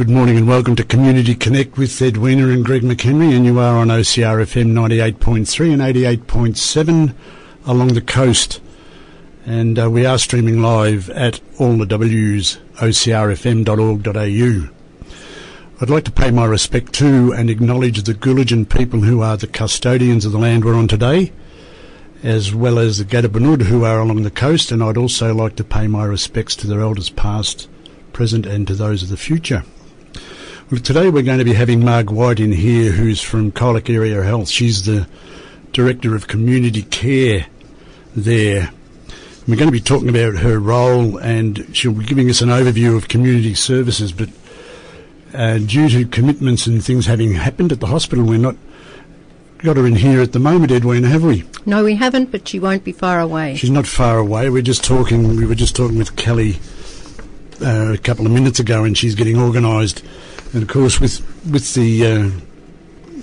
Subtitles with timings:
[0.00, 3.76] Good morning and welcome to Community Connect with Edwina and Greg McHenry, and you are
[3.76, 5.82] on OCRFM 98.3 and
[6.18, 7.14] 88.7
[7.66, 8.62] along the coast.
[9.44, 14.70] And uh, we are streaming live at all the W's, ocrfm.org.au.
[15.82, 19.48] I'd like to pay my respect to and acknowledge the Gulidjan people who are the
[19.48, 21.30] custodians of the land we're on today,
[22.22, 25.62] as well as the Gadabanud who are along the coast, and I'd also like to
[25.64, 27.68] pay my respects to their elders past,
[28.14, 29.62] present, and to those of the future.
[30.70, 34.22] Well, today we're going to be having Marg White in here, who's from Colac Area
[34.22, 34.48] Health.
[34.48, 35.08] She's the
[35.72, 37.46] Director of Community Care
[38.14, 38.70] there.
[39.48, 42.96] We're going to be talking about her role, and she'll be giving us an overview
[42.96, 44.28] of community services, but
[45.34, 48.54] uh, due to commitments and things having happened at the hospital, we're not
[49.58, 51.48] got her in here at the moment, Edwina, have we?
[51.66, 53.56] No, we haven't, but she won't be far away.
[53.56, 54.48] She's not far away.
[54.50, 55.36] We're just talking.
[55.36, 56.60] We were just talking with Kelly
[57.60, 60.04] uh, a couple of minutes ago, and she's getting organised.
[60.52, 62.30] And of course, with with the uh,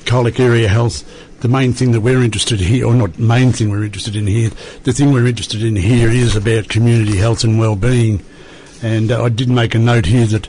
[0.05, 1.03] Colac Area Health,
[1.42, 4.50] the main thing that we're interested here, or not main thing we're interested in here,
[4.84, 8.23] the thing we're interested in here is about community health and well-being.
[8.81, 10.47] And uh, I did make a note here that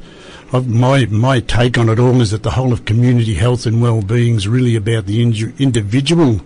[0.52, 4.36] my my take on it all is that the whole of community health and well-being
[4.36, 6.40] is really about the individual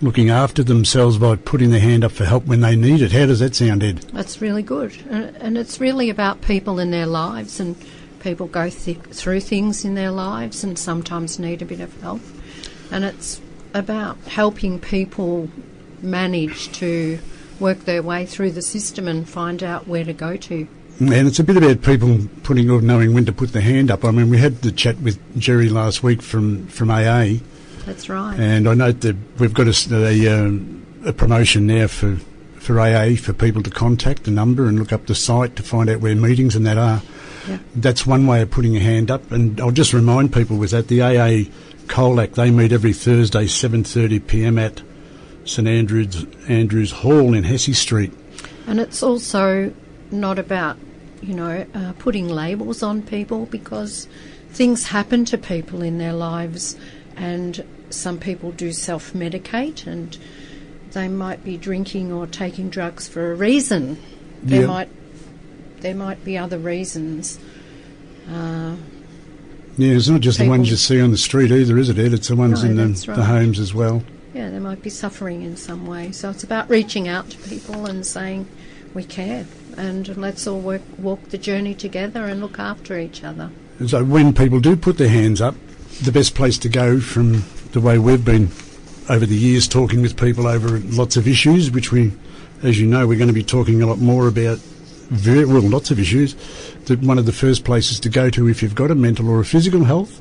[0.00, 3.12] looking after themselves by putting their hand up for help when they need it.
[3.12, 3.98] How does that sound, Ed?
[4.12, 7.76] That's really good, and it's really about people in their lives, and
[8.24, 12.22] people go th- through things in their lives, and sometimes need a bit of help,
[12.90, 13.40] and it's
[13.74, 15.48] about helping people
[16.02, 17.18] manage to
[17.60, 20.66] work their way through the system and find out where to go to.
[21.00, 24.04] And it's a bit about people putting or knowing when to put their hand up.
[24.04, 27.38] I mean, we had the chat with Jerry last week from, from AA.
[27.84, 28.38] That's right.
[28.38, 32.16] And I note that we've got a, a, um, a promotion now for,
[32.56, 35.90] for AA for people to contact the number and look up the site to find
[35.90, 37.02] out where meetings and that are.
[37.48, 37.58] Yeah.
[37.74, 39.30] That's one way of putting a hand up.
[39.30, 41.50] And I'll just remind people with that, the AA
[41.86, 44.82] Colac, they meet every Thursday, 7.30pm at
[45.46, 48.12] St Andrews, Andrews Hall in Hesse Street.
[48.66, 49.72] And it's also
[50.10, 50.78] not about,
[51.20, 54.08] you know, uh, putting labels on people because
[54.50, 56.76] things happen to people in their lives,
[57.16, 60.16] and some people do self medicate and
[60.92, 64.00] they might be drinking or taking drugs for a reason.
[64.42, 64.68] There yep.
[64.68, 65.03] might
[65.84, 67.38] there might be other reasons.
[68.26, 68.74] Uh,
[69.76, 72.14] yeah, it's not just the ones you see on the street either, is it, Ed?
[72.14, 73.16] It's the ones no, in the, right.
[73.16, 74.02] the homes as well.
[74.32, 76.10] Yeah, they might be suffering in some way.
[76.10, 78.48] So it's about reaching out to people and saying,
[78.94, 79.46] we care
[79.76, 83.50] and let's all work, walk the journey together and look after each other.
[83.78, 85.54] And so when people do put their hands up,
[86.02, 88.48] the best place to go from the way we've been
[89.10, 92.12] over the years talking with people over lots of issues, which we,
[92.62, 94.58] as you know, we're going to be talking a lot more about
[95.06, 96.34] very, well, lots of issues.
[96.86, 99.40] That one of the first places to go to if you've got a mental or
[99.40, 100.20] a physical health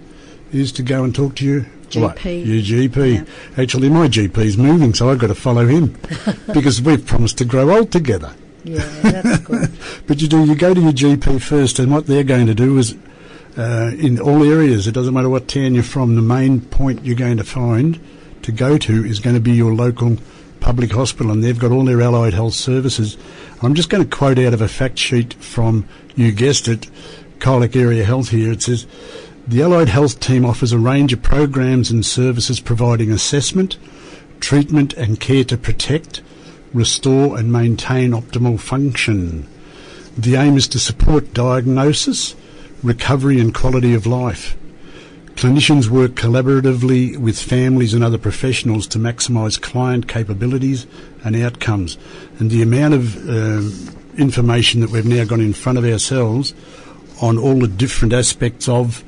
[0.52, 2.02] is to go and talk to your GP.
[2.02, 2.26] What?
[2.26, 3.16] Your GP.
[3.16, 3.62] Yeah.
[3.62, 5.98] Actually, my GP's moving, so I've got to follow him
[6.54, 8.34] because we've promised to grow old together.
[8.64, 9.72] Yeah, that's good.
[10.08, 12.78] but you do, you go to your GP first, and what they're going to do
[12.78, 12.96] is,
[13.58, 17.16] uh, in all areas, it doesn't matter what town you're from, the main point you're
[17.16, 18.00] going to find
[18.44, 20.18] to go to is going to be your local
[20.64, 23.18] public hospital, and they've got all their allied health services.
[23.62, 25.86] I'm just going to quote out of a fact sheet from,
[26.16, 26.90] you guessed it,
[27.40, 28.54] Colac Area Health here.
[28.54, 28.88] It says,
[29.46, 33.78] the Allied Health Team offers a range of programs and services providing assessment,
[34.40, 36.22] treatment and care to protect,
[36.74, 39.46] restore and maintain optimal function.
[40.18, 42.36] The aim is to support diagnosis,
[42.82, 44.56] recovery and quality of life.
[45.36, 50.86] Clinicians work collaboratively with families and other professionals to maximise client capabilities
[51.24, 51.98] and outcomes.
[52.40, 53.70] And the amount of uh,
[54.18, 56.54] information that we've now got in front of ourselves
[57.22, 59.00] on all the different aspects of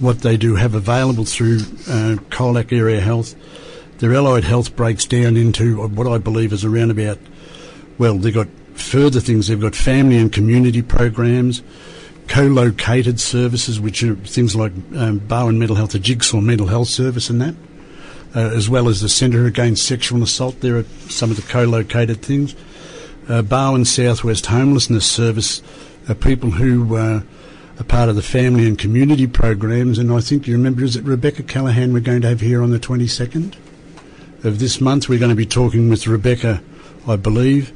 [0.00, 3.34] what they do have available through uh, Colac Area Health
[4.02, 7.20] their allied health breaks down into what I believe is around about,
[7.98, 9.46] well, they've got further things.
[9.46, 11.62] They've got family and community programs,
[12.28, 17.30] co-located services, which are things like um, Barwon Mental Health, a Jigsaw Mental Health Service
[17.30, 17.54] and that,
[18.34, 20.60] uh, as well as the Centre Against Sexual Assault.
[20.60, 22.54] There are some of the co-located things.
[23.28, 25.62] Uh, Barwon Southwest Homelessness Service
[26.08, 27.22] are people who uh,
[27.78, 29.98] are part of the family and community programs.
[29.98, 32.70] And I think you remember, is it Rebecca Callahan we're going to have here on
[32.70, 33.54] the 22nd?
[34.44, 35.08] of this month.
[35.08, 36.62] We're going to be talking with Rebecca,
[37.06, 37.72] I believe.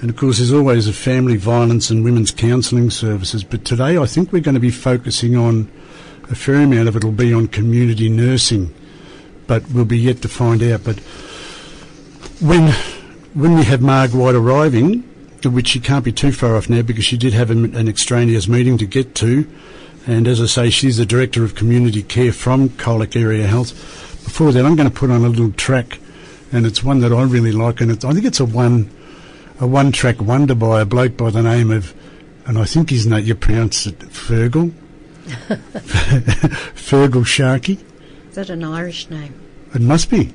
[0.00, 3.44] And of course, there's always a family violence and women's counselling services.
[3.44, 5.70] But today, I think we're going to be focusing on
[6.30, 8.74] a fair amount of it will be on community nursing,
[9.46, 10.84] but we'll be yet to find out.
[10.84, 10.98] But
[12.40, 12.72] when
[13.34, 15.00] when we have Marg White arriving,
[15.44, 18.48] which she can't be too far off now because she did have an, an extraneous
[18.48, 19.46] meeting to get to,
[20.06, 23.70] And as I say, she's the Director of Community Care from Colac Area Health.
[24.24, 25.98] Before that, I'm going to put on a little track,
[26.52, 28.90] and it's one that I really like, and I think it's a one
[29.60, 31.94] a one track wonder by a bloke by the name of,
[32.46, 34.72] and I think his name, you pronounce it Feargal?
[36.74, 37.78] Feargal Sharkey?
[38.28, 39.34] Is that an Irish name?
[39.74, 40.32] It must be.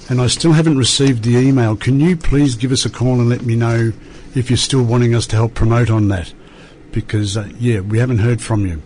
[0.09, 1.76] and I still haven't received the email.
[1.76, 3.93] Can you please give us a call and let me know
[4.35, 6.32] if you're still wanting us to help promote on that?
[6.91, 8.82] Because, uh, yeah, we haven't heard from you.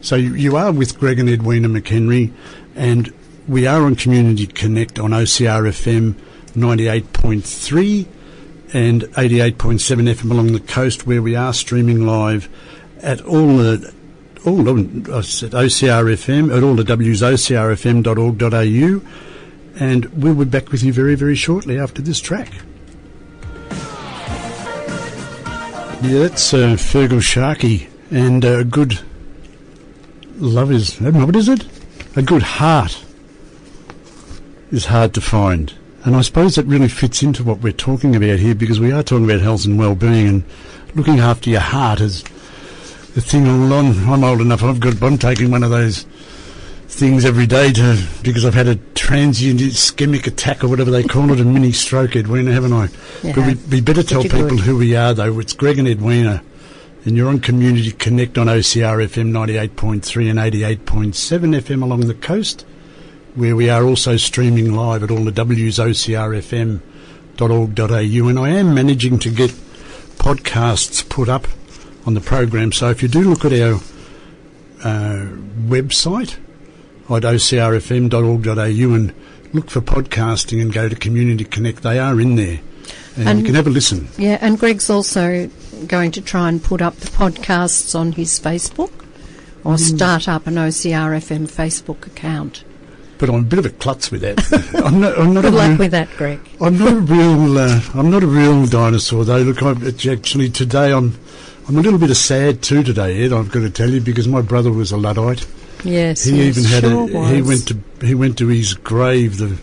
[0.00, 2.32] So you, you are with Greg and Edwina McHenry,
[2.76, 3.12] and
[3.48, 6.14] we are on Community Connect on OCR FM
[6.54, 8.06] 98.3
[8.74, 9.54] and 88.7
[10.14, 12.48] FM along the coast, where we are streaming live
[13.02, 13.92] at all the
[14.44, 19.00] all the, I said OCR at all the W's OCRFM.org.au,
[19.78, 22.52] and we'll be back with you very very shortly after this track.
[26.02, 28.98] Yeah, that's uh, Feargal Sharkey, and a uh, good
[30.36, 31.66] love is what is it?
[32.16, 33.04] A good heart
[34.72, 35.74] is hard to find.
[36.04, 39.04] And I suppose that really fits into what we're talking about here because we are
[39.04, 40.42] talking about health and well-being and
[40.96, 42.24] looking after your heart is
[43.14, 44.08] the thing all on.
[44.08, 44.62] I'm old enough.
[44.62, 45.02] I've got.
[45.02, 46.06] I'm taking one of those
[46.88, 51.32] things every day to because I've had a transient ischemic attack or whatever they call
[51.32, 52.88] it, a mini stroke, Edwina, haven't I?
[53.22, 54.60] You but we, we better tell people good.
[54.60, 55.38] who we are, though.
[55.40, 56.42] It's Greg and Edwina,
[57.04, 62.64] and you're on Community Connect on OCR FM 98.3 and 88.7 FM along the coast,
[63.34, 69.18] where we are also streaming live at all the W's OCRFM.org.au, and I am managing
[69.18, 69.50] to get
[70.18, 71.48] podcasts put up
[72.06, 72.72] on the program.
[72.72, 73.74] So if you do look at our
[74.84, 75.26] uh,
[75.66, 76.36] website
[77.10, 79.14] at ocrfm.org.au and
[79.52, 82.60] look for podcasting and go to Community Connect, they are in there.
[83.16, 84.08] And, And- you can have a listen.
[84.18, 85.48] Yeah, and Greg's also
[85.86, 88.90] going to try and put up the podcasts on his Facebook
[89.64, 92.64] or start up an OCRFM Facebook account.
[93.18, 94.40] But I'm a bit of a klutz with that.
[94.84, 96.40] I'm not, I'm not Good a luck real, with that, Greg.
[96.60, 97.56] I'm not a real.
[97.58, 99.38] Uh, I'm not a real dinosaur though.
[99.42, 101.16] Look, I'm, actually today I'm.
[101.68, 103.32] I'm a little bit of sad too today, Ed.
[103.32, 105.46] I've got to tell you because my brother was a luddite.
[105.84, 107.28] Yes, He yes, even had sure a.
[107.28, 107.78] He went to.
[108.06, 109.56] He went to his grave the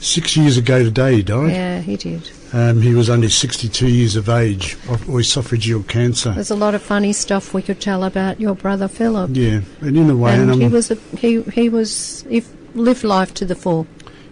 [0.00, 1.16] six years ago today.
[1.16, 1.50] He died.
[1.50, 2.30] Yeah, he did.
[2.52, 6.32] Um, he was only 62 years of age of esophageal cancer.
[6.32, 9.30] There's a lot of funny stuff we could tell about your brother Philip.
[9.34, 13.04] Yeah, and in a way, and and he was a, he he was if lived
[13.04, 13.86] life to the full.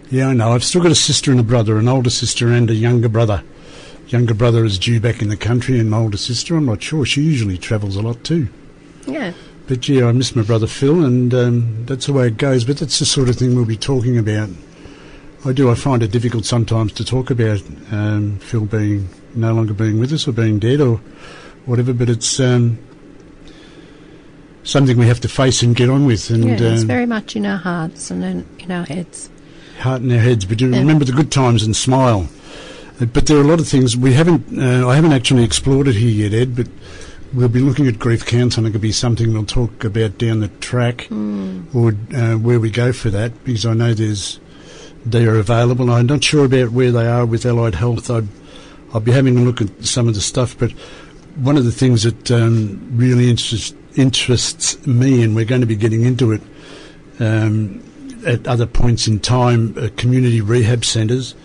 [0.09, 0.53] yeah, I know.
[0.53, 3.43] I've still got a sister and a brother, an older sister and a younger brother.
[4.07, 7.05] Younger brother is due back in the country, and my older sister, I'm not sure.
[7.05, 8.47] She usually travels a lot too.
[9.05, 9.33] Yeah,
[9.67, 12.63] But yeah, I miss my brother Phil, and um, that's the way it goes.
[12.65, 14.49] But that's the sort of thing we'll be talking about.
[15.45, 15.69] I do.
[15.69, 17.61] I find it difficult sometimes to talk about
[17.91, 20.97] um, Phil being no longer being with us or being dead or
[21.65, 21.93] whatever.
[21.93, 22.79] But it's um,
[24.63, 27.35] something we have to face and get on with, and yeah, it's um, very much
[27.35, 29.29] in our hearts and in, in our heads.
[29.79, 30.45] heart in our heads.
[30.45, 32.27] But do remember the good times and smile.
[32.99, 34.57] But there are a lot of things we haven't.
[34.57, 36.55] Uh, I haven't actually explored it here yet, Ed.
[36.55, 36.67] But
[37.33, 38.67] we'll be looking at grief counselling.
[38.67, 41.07] It could be something we'll talk about down the track,
[41.73, 44.39] or uh, where we go for that, because I know there's
[45.05, 45.91] they are available.
[45.91, 48.09] I'm not sure about where they are with Allied Health.
[48.09, 48.27] I'd
[48.93, 50.57] I'll be having a look at some of the stuff.
[50.57, 50.71] But
[51.35, 55.75] one of the things that um, really interests interests me, and we're going to be
[55.75, 56.41] getting into it.
[57.19, 57.83] Um,
[58.25, 61.35] at other points in time, uh, community rehab centres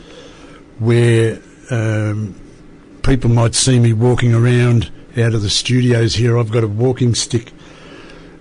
[0.83, 2.35] where um,
[3.03, 6.39] people might see me walking around out of the studios here.
[6.39, 7.53] I've got a walking stick,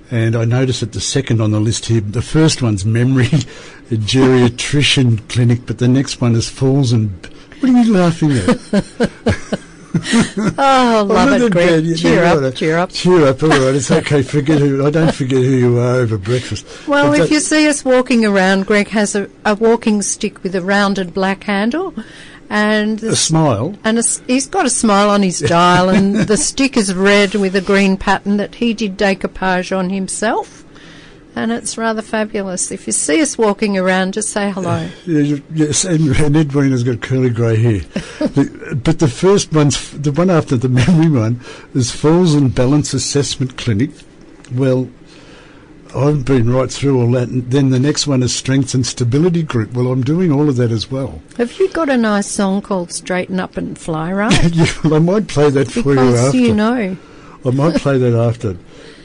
[0.10, 3.26] and I notice that the second on the list here, the first one's memory,
[3.92, 7.26] a geriatrician clinic, but the next one is falls and.
[7.60, 9.60] What are you laughing at?
[10.58, 11.86] Oh, love it, Greg.
[11.86, 12.56] You cheer up, what?
[12.56, 12.92] cheer up.
[12.92, 13.76] Cheer up, all right.
[13.76, 14.22] It's okay.
[14.22, 14.86] Forget who.
[14.86, 16.66] I don't forget who you are over breakfast.
[16.88, 20.56] Well, But if you see us walking around, Greg has a, a walking stick with
[20.56, 21.94] a rounded black handle,
[22.52, 23.76] and the a smile.
[23.84, 27.56] and a he's got a smile on his dial, and the stick is red with
[27.56, 30.66] a green pattern that he did decoupage on himself,
[31.36, 32.70] and it's rather fabulous.
[32.72, 34.70] If you see us walking around, just say hello.
[35.08, 37.80] Uh, you- yes, and, and Edwina's got curly grey hair.
[38.20, 41.40] the, but the first one's the one after the memory one
[41.74, 43.92] is Falls and Balance Assessment Clinic.
[44.54, 44.90] Well,
[45.96, 47.28] I've been right through all that.
[47.30, 49.74] And then the next one is Strength and Stability Group.
[49.74, 51.22] Well, I'm doing all of that as well.
[51.38, 54.44] Have you got a nice song called Straighten Up and Fly Right?
[54.56, 56.38] yeah, well, I might play that for you because after.
[56.38, 56.98] you know.
[57.46, 58.58] I might play that after.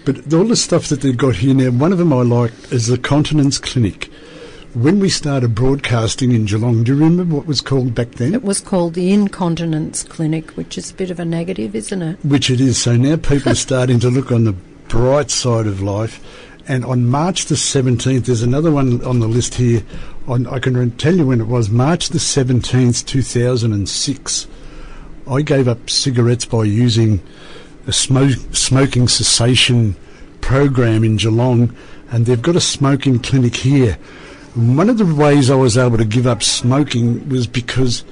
[0.04, 2.86] But all the stuff that they've got here now, one of them I like is
[2.86, 4.08] the Continence Clinic.
[4.74, 8.34] When we started broadcasting in Geelong, do you remember what was called back then?
[8.34, 12.18] It was called the Incontinence Clinic, which is a bit of a negative, isn't it?
[12.22, 12.76] Which it is.
[12.76, 14.52] So now people are starting to look on the
[14.88, 16.22] bright side of life.
[16.68, 19.85] And on March the 17th, there's another one on the list here.
[20.26, 24.46] On, I can tell you when it was March the 17th, 2006.
[25.30, 27.23] I gave up cigarettes by using
[27.87, 29.94] a smoke, smoking cessation
[30.40, 31.75] program in Geelong,
[32.11, 33.96] and they've got a smoking clinic here.
[34.56, 38.02] One of the ways I was able to give up smoking was because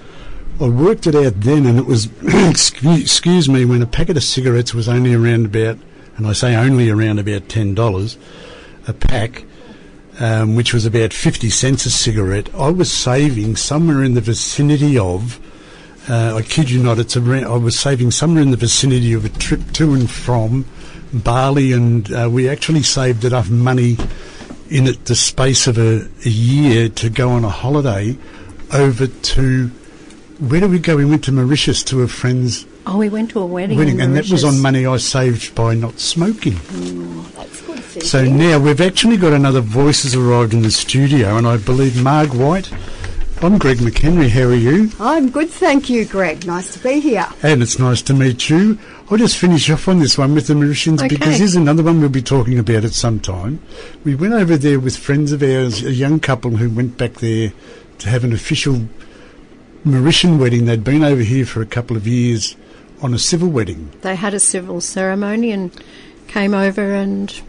[0.60, 4.74] I worked it out then, and it was, excuse me, when a packet of cigarettes
[4.74, 5.76] was only around about,
[6.16, 8.16] and I say only around about $10
[8.86, 9.44] a pack,
[10.20, 14.98] um, which was about 50 cents a cigarette, I was saving somewhere in the vicinity
[14.98, 15.40] of,
[16.08, 19.24] uh, I kid you not, it's around, I was saving somewhere in the vicinity of
[19.24, 20.66] a trip to and from
[21.12, 23.96] Bali, and uh, we actually saved enough money
[24.70, 28.16] in it the space of a, a year to go on a holiday
[28.72, 29.70] over to
[30.40, 30.96] where did we go?
[30.96, 33.78] We went to Mauritius to a friend's Oh, we went to a wedding.
[33.78, 36.54] wedding, in and that was on money I saved by not smoking.
[37.34, 37.73] That's good.
[37.94, 38.30] Thank So you.
[38.30, 42.34] now we've actually got another voice has arrived in the studio, and I believe Marg
[42.34, 42.72] White.
[43.42, 44.28] I'm Greg McHenry.
[44.30, 44.90] How are you?
[44.98, 46.44] I'm good, thank you, Greg.
[46.46, 47.26] Nice to be here.
[47.42, 48.78] And it's nice to meet you.
[49.10, 51.08] I'll just finish off on this one with the Mauritians Okay.
[51.08, 53.60] because here's another one we'll be talking about at some time.
[54.04, 57.52] We went over there with friends of ours, a young couple who went back there
[57.98, 58.88] to have an official
[59.86, 60.64] Mauritian wedding.
[60.64, 62.56] They'd been over here for a couple of years
[63.02, 63.90] on a civil wedding.
[64.00, 65.70] They had a civil ceremony and
[66.28, 67.40] came over and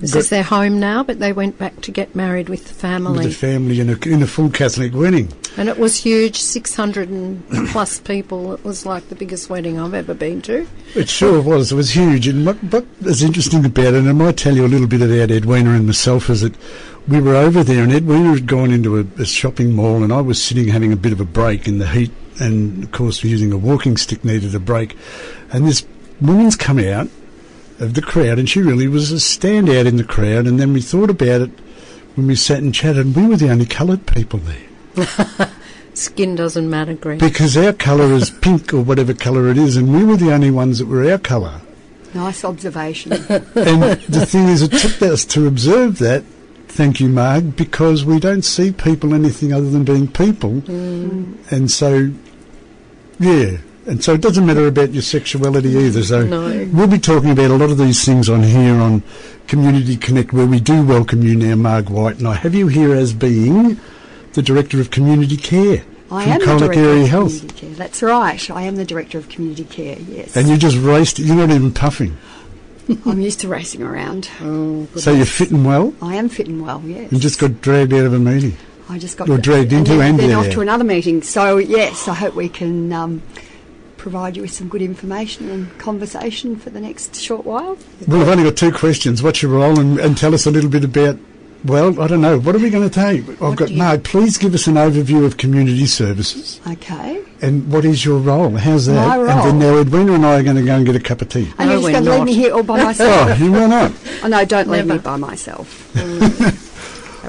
[0.00, 3.18] this is their home now, but they went back to get married with the family.
[3.18, 5.30] With the family in a, in a full Catholic wedding.
[5.56, 8.54] and it was huge, 600 and plus people.
[8.54, 10.66] It was like the biggest wedding I've ever been to.
[10.94, 11.72] It sure was.
[11.72, 12.26] It was huge.
[12.26, 15.02] And what, what is interesting about it, and I might tell you a little bit
[15.02, 16.54] about Edwina and myself, is that
[17.06, 20.20] we were over there and Edwina had gone into a, a shopping mall and I
[20.20, 23.52] was sitting having a bit of a break in the heat and, of course, using
[23.52, 24.96] a walking stick needed a break.
[25.52, 25.84] And this
[26.20, 27.08] woman's come out
[27.80, 30.46] of the crowd and she really was a standout in the crowd.
[30.46, 31.50] And then we thought about it
[32.14, 35.50] when we sat and chatted and we were the only coloured people there.
[35.94, 37.18] Skin doesn't matter, Greg.
[37.18, 40.50] Because our colour is pink or whatever colour it is and we were the only
[40.50, 41.60] ones that were our colour.
[42.14, 43.12] Nice observation.
[43.28, 46.24] and the thing is, it took us to observe that.
[46.66, 51.50] Thank you, Marg, because we don't see people anything other than being people, mm.
[51.50, 52.12] and so
[53.18, 56.02] yeah, and so it doesn't matter about your sexuality either.
[56.02, 56.68] So No.
[56.72, 59.02] we'll be talking about a lot of these things on here on
[59.46, 62.94] Community Connect, where we do welcome you now, Marg White, and I have you here
[62.94, 63.78] as being
[64.34, 67.74] the director of community care I from am the director Area of Health, community care.
[67.76, 68.50] That's right.
[68.50, 69.96] I am the director of community care.
[70.08, 71.18] Yes, and you just raced.
[71.18, 72.16] You're not even puffing,
[73.06, 74.24] I'm used to racing around.
[74.96, 75.94] so you're fitting well.
[76.02, 76.82] I am fitting well.
[76.84, 78.56] Yes, You just got dragged out of a meeting.
[78.88, 81.22] I just got You're dragged into then, and then off to another meeting.
[81.22, 83.22] So yes, I hope we can um,
[84.00, 87.76] provide you with some good information and conversation for the next short while.
[88.08, 89.22] Well, I've only got two questions.
[89.22, 89.78] What's your role?
[89.78, 91.18] And, and tell us a little bit about,
[91.66, 92.38] well, I don't know.
[92.40, 93.28] What are we going to take?
[93.42, 96.60] I've got, do you- Marg, please give us an overview of community services.
[96.66, 97.22] Okay.
[97.42, 98.56] And what is your role?
[98.56, 99.06] How's that?
[99.06, 99.28] My role.
[99.28, 99.74] And then role?
[99.74, 101.52] now Edwina and I are going to go and get a cup of tea.
[101.58, 103.28] And No, you're just going to leave me here all by myself?
[103.30, 103.92] Oh, you will not?
[104.22, 105.94] oh, no, don't leave me by myself.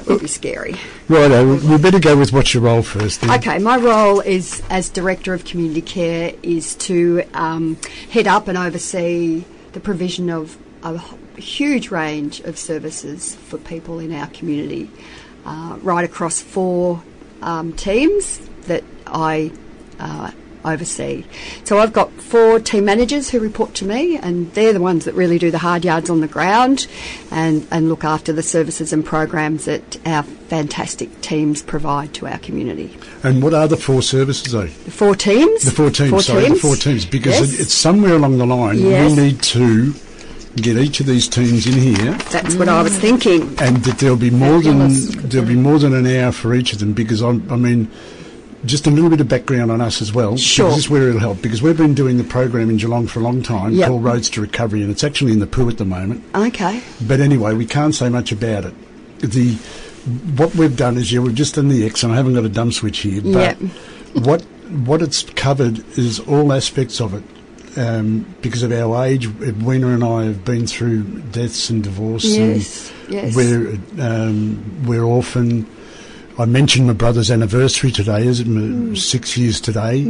[0.04, 0.76] that would be scary.
[1.08, 3.20] Righto, we better go with what's your role first.
[3.20, 3.30] Then.
[3.30, 7.76] Okay, my role is as director of community care is to um,
[8.10, 10.98] head up and oversee the provision of a
[11.40, 14.90] huge range of services for people in our community,
[15.44, 17.02] uh, right across four
[17.40, 19.52] um, teams that I
[19.98, 20.32] uh,
[20.64, 21.24] oversee.
[21.64, 25.14] So I've got four team managers who report to me, and they're the ones that
[25.14, 26.86] really do the hard yards on the ground
[27.30, 32.38] and, and look after the services and programs that our fantastic teams provide to our
[32.38, 32.96] community.
[33.22, 34.66] And what are the four services, though?
[34.66, 35.62] The four teams.
[35.64, 37.04] The four teams, sorry, the four teams.
[37.06, 37.54] Because Yes.
[37.54, 39.10] it, it's somewhere along the line Yes.
[39.16, 39.94] we need to
[40.56, 43.42] get each of these teams in here That's what I was thinking.
[43.58, 44.90] and that there'll be more than
[45.28, 47.90] there'll be more than an hour for each of them because I'm, I mean,
[48.64, 50.36] just a little bit of background on us as well.
[50.36, 50.66] Sure.
[50.66, 53.20] Because this is where it'll help because we've been doing the program in Geelong for
[53.20, 53.88] a long time Yep.
[53.88, 56.22] called Roads to Recovery and it's actually in the poo at the moment.
[56.34, 56.80] Okay.
[57.06, 58.74] But anyway, we can't say much about it.
[59.20, 59.54] The
[60.36, 62.48] what we've done is yeah, we've just done the X and I haven't got a
[62.48, 63.58] dumb switch here, but Yep.
[64.24, 64.42] what
[64.86, 67.22] what it's covered is all aspects of it.
[67.78, 71.02] um, because of our age, Weena and I have been through
[71.32, 72.24] deaths and divorce.
[72.24, 73.34] Yes, and yes.
[73.36, 75.66] We're, um, we're often.
[76.38, 78.46] I mentioned my brother's anniversary today, is it?
[78.46, 78.96] Mm.
[78.96, 80.06] Six years today.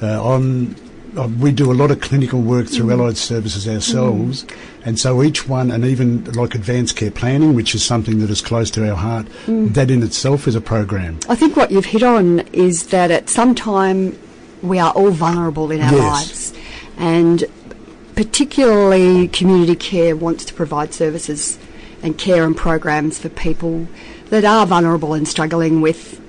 [0.00, 0.76] Uh, I'm,
[1.16, 2.92] uh, we do a lot of clinical work through Mm.
[2.92, 4.46] Allied Services ourselves,
[4.84, 8.40] and so each one, and even like advanced care planning, which is something that is
[8.40, 9.74] close to our heart, Mm.
[9.74, 11.18] that in itself is a program.
[11.28, 14.16] I think what you've hit on is that at some time
[14.62, 16.02] we are all vulnerable in our Yes.
[16.02, 16.52] lives,
[16.96, 17.44] and
[18.14, 21.58] particularly community care wants to provide services
[22.02, 23.88] and care and programs for people
[24.30, 26.20] that are vulnerable and struggling with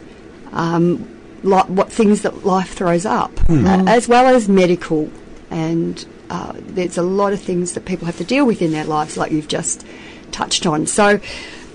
[0.51, 1.07] um,
[1.43, 5.09] li- what things that life throws up, uh, as well as medical.
[5.49, 8.83] And uh, there's a lot of things that people have to deal with in their
[8.85, 9.85] lives, like you've just
[10.31, 10.85] touched on.
[10.87, 11.19] So,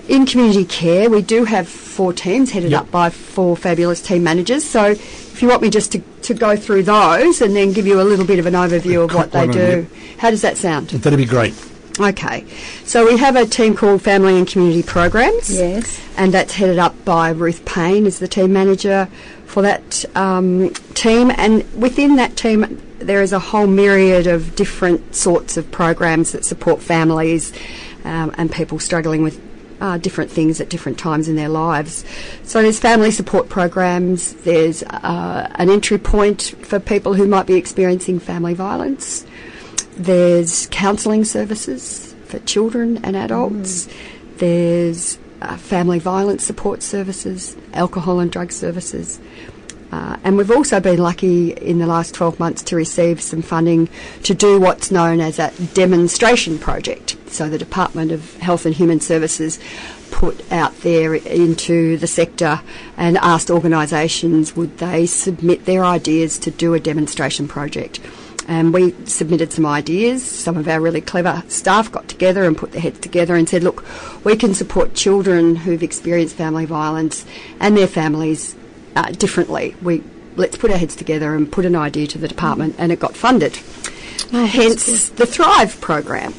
[0.08, 2.80] in community care, we do have four teams headed Yep.
[2.82, 4.64] up by four fabulous team managers.
[4.64, 8.00] So, if you want me just to, to go through those and then give you
[8.00, 9.86] a little bit of an overview of what they do,
[10.18, 10.88] how does that sound?
[10.88, 11.54] That'd be great.
[12.00, 12.46] Okay,
[12.84, 15.54] so we have a team called Family and Community Programs.
[15.54, 16.00] Yes.
[16.16, 19.08] And that's headed up by Ruth Payne as the team manager
[19.44, 21.30] for that um, team.
[21.36, 26.44] And within that team, there is a whole myriad of different sorts of programs that
[26.44, 27.52] support families
[28.04, 29.40] um, and people struggling with
[29.82, 32.04] uh, different things at different times in their lives.
[32.44, 34.32] So there's family support programs.
[34.34, 39.26] There's uh, an entry point for people who might be experiencing family violence.
[39.96, 43.88] There's counselling services for children and adults.
[44.36, 49.20] There's uh, family violence support services, alcohol and drug services.
[49.92, 53.90] Uh, and we've also been lucky in the last 12 months to receive some funding
[54.22, 57.16] to do what's known as a demonstration project.
[57.26, 59.58] So the Department of Health and Human Services
[60.10, 62.62] put out there into the sector
[62.96, 68.00] and asked organisations would they submit their ideas to do a demonstration project.
[68.52, 70.22] And we submitted some ideas.
[70.22, 73.64] Some of our really clever staff got together and put their heads together and said,
[73.64, 73.82] look,
[74.24, 77.24] we can support children who've experienced family violence
[77.60, 78.54] and their families
[78.94, 79.74] uh, differently.
[79.80, 80.04] We
[80.36, 83.16] let's put our heads together and put an idea to the department, and it got
[83.16, 83.56] funded.
[84.30, 86.34] Hence the Thrive program.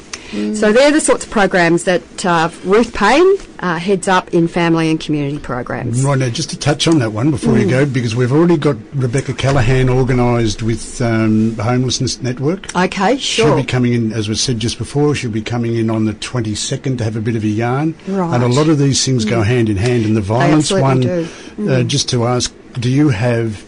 [0.54, 4.90] So they're the sorts of programs that uh, Ruth Payne uh, heads up in family
[4.90, 6.04] and community programs.
[6.04, 8.76] Right now, just to touch on that one before we go, because we've already got
[8.94, 12.74] Rebecca Callahan organised with um, Homelessness Network.
[12.74, 13.46] Okay, sure.
[13.46, 16.14] She'll be coming in, as was said just before, she'll be coming in on the
[16.14, 17.94] 22nd to have a bit of a yarn.
[18.08, 18.34] Right.
[18.34, 20.04] And a lot of these things go hand in hand.
[20.04, 21.28] And the violence one, do.
[21.56, 21.70] Mm.
[21.70, 23.64] Uh, just to ask, do you have,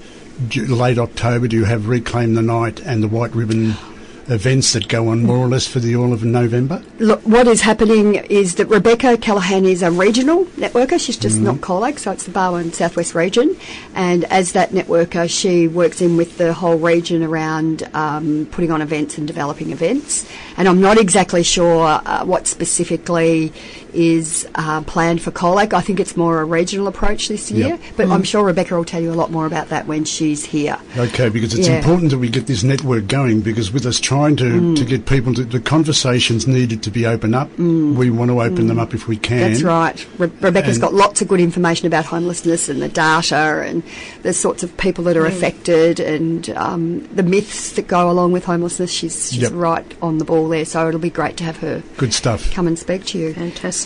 [0.57, 3.77] late October, do you have Reclaim the Night and the White Ribbon
[4.29, 6.83] events that go on more or less for the all of November?
[6.99, 10.99] Look, what is happening is that Rebecca Callahan is a regional networker.
[10.99, 13.57] She's just not Colac, so it's the Barwon Southwest region.
[13.95, 18.83] And as that networker, she works in with the whole region around um, putting on
[18.83, 20.29] events and developing events.
[20.57, 23.53] And I'm not exactly sure uh, what specifically
[23.97, 25.73] is uh, planned for Colac.
[25.73, 27.81] I think it's more a regional approach this year, Yep.
[27.97, 30.77] but I'm sure Rebecca will tell you a lot more about that when she's here.
[30.99, 31.79] Okay, because it's Yeah.
[31.79, 34.77] important that we get this network going because with us trying to, Mm.
[34.77, 38.67] to get people to, the conversations needed to be open up, we want to open
[38.67, 39.39] them up if we can.
[39.39, 39.49] Mm.
[39.53, 40.07] That's right.
[40.19, 43.83] Re- Rebecca's And- got lots of good information about homelessness and the data and
[44.23, 48.45] the sorts of people that are affected and um, the myths that go along with
[48.45, 48.91] homelessness.
[48.91, 49.53] She's, she's Yep.
[49.55, 52.51] right on the ball there, so it'll be great to have her Good stuff.
[52.53, 53.33] come and speak to you.
[53.33, 53.86] Fantastic.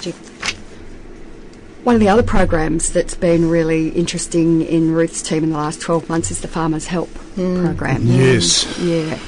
[1.84, 5.80] One of the other programs that's been really interesting in Ruth's team in the last
[5.80, 8.02] 12 months is the Farmers Help program.
[8.04, 8.78] Yes.
[8.78, 9.18] Yeah.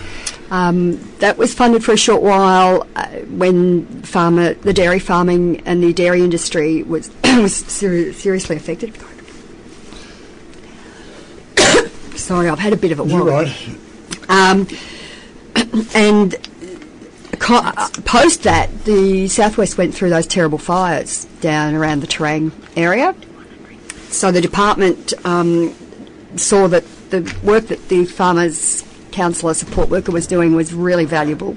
[0.50, 5.82] Um, that was funded for a short while uh, when farmer, the dairy farming and
[5.82, 8.94] the dairy industry was was seri- seriously affected.
[12.18, 13.68] Sorry, I've had a bit of a You're right.
[14.28, 14.68] Um,
[15.94, 16.51] and co-
[17.42, 23.14] post that, the Southwest went through those terrible fires down around the Terang area.
[24.08, 25.74] So the department um,
[26.36, 31.56] saw that the work that the farmers counsellor support worker was doing was really valuable.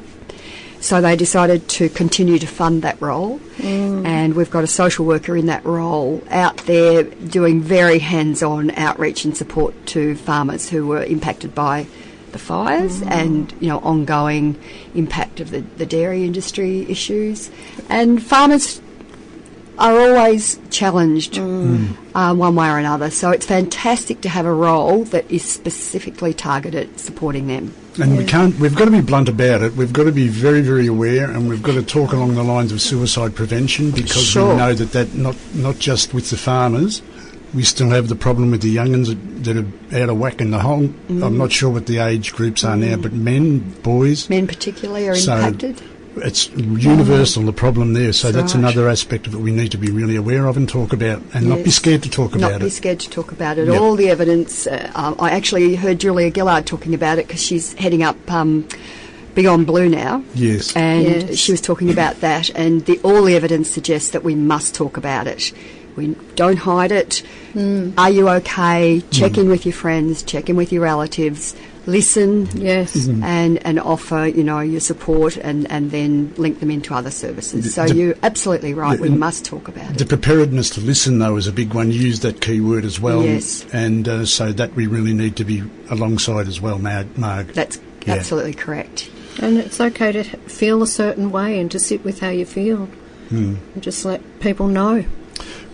[0.81, 3.39] So they decided to continue to fund that role,
[4.05, 9.25] and we've got a social worker in that role out there doing very hands-on outreach
[9.25, 11.87] and support to farmers who were impacted by
[12.35, 14.59] the fires and you know ongoing
[14.93, 17.49] impact of the, the dairy industry issues.
[17.87, 18.81] And farmers
[19.77, 23.09] are always challenged uh, one way or another.
[23.09, 27.73] So it's fantastic to have a role that is specifically targeted at supporting them.
[28.01, 28.57] And we can't.
[28.59, 29.73] We've got to be blunt about it.
[29.75, 32.73] We've got to be very, very aware, and we've got to talk along the lines
[32.73, 34.49] of suicide prevention because Sure.
[34.51, 37.01] we know that that not not just with the farmers,
[37.55, 40.51] we still have the problem with the young'uns that, that are out of whack in
[40.51, 40.87] the hole.
[40.89, 41.25] Mm.
[41.25, 45.15] I'm not sure what the age groups are now, but men, boys, Men particularly are
[45.15, 45.81] So- impacted.
[46.17, 48.13] it's universal the problem there.
[48.13, 48.59] So That's that's right.
[48.73, 51.47] another aspect of it we need to be really aware of and talk about, and
[51.49, 52.59] not be scared to talk Not about it.
[52.59, 53.67] Not be scared to talk about it.
[53.67, 53.79] Yep.
[53.81, 54.67] All the evidence.
[54.67, 58.67] Uh, I actually heard Julia Gillard talking about it because she's heading up um,
[59.33, 60.23] Beyond Blue now.
[60.33, 60.73] Yes.
[60.75, 61.37] and Yes.
[61.37, 64.95] she was talking about that, and the, all the evidence suggests that we must talk
[64.97, 65.51] about it.
[65.95, 67.23] We don't hide it.
[67.55, 69.01] Are you okay?
[69.12, 70.23] Check in with your friends.
[70.23, 71.55] Check in with your relatives.
[71.88, 72.47] Listen.
[72.55, 73.08] Yes.
[73.08, 77.73] And, and offer you know your support and, and then link them into other services.
[77.75, 78.97] So the- you're absolutely right.
[78.97, 80.10] the- we must talk about The it.
[80.10, 81.91] preparedness to listen, though, is a big one.
[81.91, 83.23] Use that key word as well.
[83.23, 83.65] Yes.
[83.71, 87.17] And uh, so that we really need to be alongside as well, Marg.
[87.17, 87.47] Marg.
[87.53, 88.15] That's Yeah.
[88.15, 89.10] absolutely correct.
[89.39, 92.88] And it's okay to feel a certain way and to sit with how you feel.
[93.29, 93.55] Hmm.
[93.73, 95.05] And just let people know.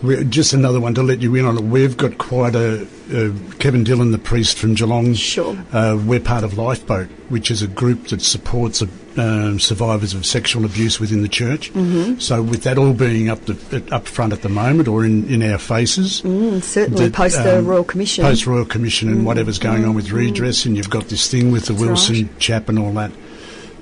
[0.02, 1.62] We're, just another one to let you in on it.
[1.64, 5.14] We've got quite a uh, Kevin Dillon, the priest from Geelong.
[5.14, 5.56] Sure.
[5.72, 8.86] Uh, we're part of Lifeboat, which is a group that supports uh,
[9.16, 11.72] um, survivors of sexual abuse within the church.
[11.74, 12.18] Mm-hmm.
[12.18, 15.42] So, with that all being up the, up front at the moment, or in, in
[15.42, 18.24] our faces, Mm, certainly that, post the um, Royal Commission.
[18.24, 21.66] post Royal Commission and whatever's going on with redress, and you've got this thing with
[21.66, 22.38] the That's Wilson right.
[22.38, 23.12] chap and all that.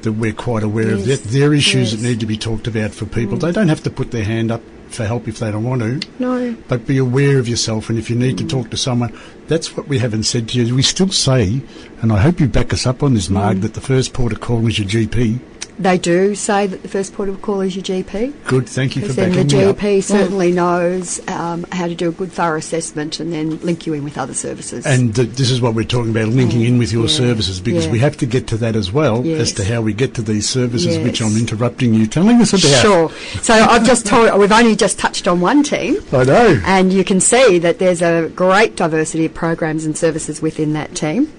[0.03, 1.07] That we're quite aware of.
[1.07, 1.21] Yes.
[1.21, 2.01] That they're issues Yes.
[2.03, 3.37] that need to be talked about for people.
[3.37, 6.01] They don't have to put their hand up for help if they don't want to
[6.19, 6.57] No.
[6.69, 7.89] but be aware of yourself.
[7.91, 9.13] And if you need to talk to someone,
[9.49, 10.75] that's what we haven't said to you.
[10.75, 11.63] We still say,
[12.03, 13.63] and I hope you back us up on this, Marg, mm.
[13.63, 15.41] that the first port of call is your GP.
[15.81, 18.35] They do say that the first port of call is your GP.
[18.45, 19.77] Good, thank you for then the backing me up.
[19.79, 23.95] GP certainly knows um, how to do a good thorough assessment and then link you
[23.95, 24.85] in with other services.
[24.85, 27.87] And th- this is what we're talking about, linking in with your Yeah, services, because
[27.87, 27.93] yeah.
[27.93, 30.47] we have to get to that as well as to how we get to these
[30.47, 32.83] services, which I'm interrupting you telling us about.
[32.83, 33.11] Sure.
[33.41, 36.61] So I've just told, we've only just touched on one team, I know.
[36.67, 40.95] and you can see that there's a great diversity of programs and services within that
[40.95, 41.33] team.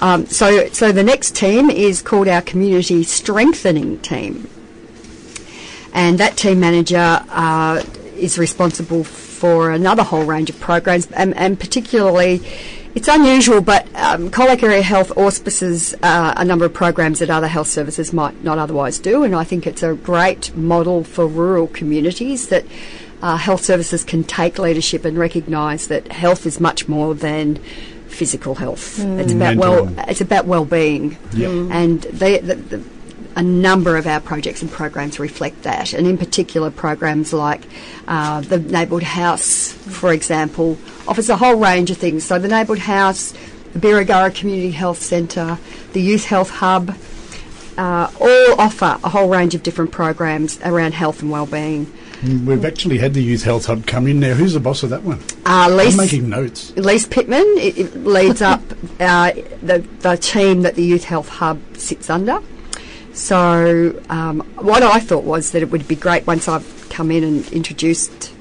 [0.00, 4.48] Um, so, so the next team is called our Community Strengthening Team.
[5.92, 7.82] And that team manager uh,
[8.16, 12.40] is responsible for another whole range of programs, and, and particularly,
[12.94, 17.48] it's unusual, but um, Colac Area Health auspices uh, a number of programs that other
[17.48, 21.66] health services might not otherwise do, and I think it's a great model for rural
[21.66, 22.64] communities that
[23.22, 27.58] uh, health services can take leadership and recognise that health is much more than
[28.12, 28.98] physical health.
[28.98, 31.50] It's about well, it's about well-being, Yep.
[31.70, 32.82] and they, the, the,
[33.34, 37.62] a number of our projects and programs reflect that, and in particular programs like
[38.06, 40.76] uh, the neighbourhood house, for example,
[41.08, 42.24] offers a whole range of things.
[42.24, 43.32] So the neighbourhood house,
[43.72, 45.58] the Birregurra Community Health Centre,
[45.94, 46.94] the Youth Health Hub,
[47.78, 51.90] uh, all offer a whole range of different programs around health and well-being.
[52.22, 54.34] We've actually had the Youth Health Hub come in now.
[54.34, 55.18] Who's the boss of that one?
[55.44, 56.74] Uh, I'm making notes.
[56.76, 58.60] Lisa Pittman it, it leads up
[59.00, 59.32] uh,
[59.62, 62.40] the, the team that the Youth Health Hub sits under.
[63.12, 67.24] So, um, what I thought was that it would be great once I've come in
[67.24, 68.32] and introduced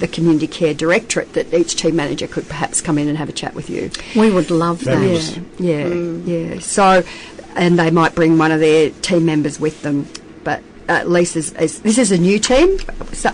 [0.00, 3.32] the Community Care Directorate that each team manager could perhaps come in and have a
[3.32, 3.90] chat with you.
[4.16, 5.34] We would love Fabulous.
[5.34, 5.44] that.
[5.58, 6.58] Yeah, yeah, yeah.
[6.60, 7.02] So,
[7.54, 10.06] and they might bring one of their team members with them.
[10.44, 12.78] But at least as, as this is a new team,
[13.12, 13.30] so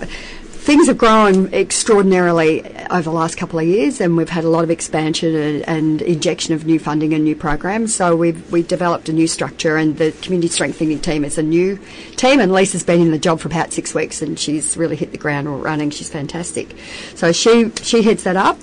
[0.66, 4.64] things have grown extraordinarily over the last couple of years, and we've had a lot
[4.64, 7.94] of expansion and, and injection of new funding and new programs.
[7.94, 11.78] So we've we developed a new structure, and the community strengthening team is a new
[12.16, 12.40] team.
[12.40, 15.18] And Lisa's been in the job for about six weeks, and she's really hit the
[15.18, 15.90] ground running.
[15.90, 16.76] She's fantastic.
[17.14, 18.58] So she she heads that up.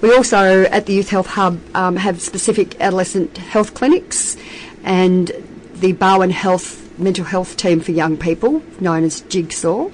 [0.00, 4.36] We also at the Youth Health Hub um, have specific adolescent health clinics,
[4.84, 5.32] and
[5.74, 9.90] the Barwon Health mental health team for young people, known as Jigsaw,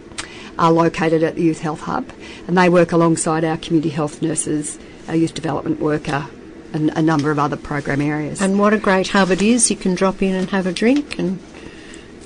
[0.58, 2.10] are located at the Youth Health Hub,
[2.46, 6.26] and they work alongside our community health nurses, our youth development worker,
[6.72, 8.40] and a number of other program areas.
[8.40, 9.70] And what a great hub it is.
[9.70, 11.38] You can drop in and have a drink and,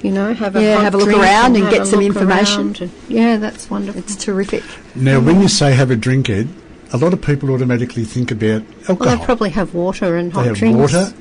[0.03, 2.75] you know, have a Yeah, have a look around and have get some information.
[2.81, 4.01] and- yeah, that's wonderful.
[4.01, 4.63] it's terrific.
[4.95, 6.49] Now, when you say have a drink, Ed,
[6.93, 8.97] a lot of people automatically think about alcohol.
[8.99, 10.79] well, they probably have water and hot They have drinks.
[10.93, 11.13] water.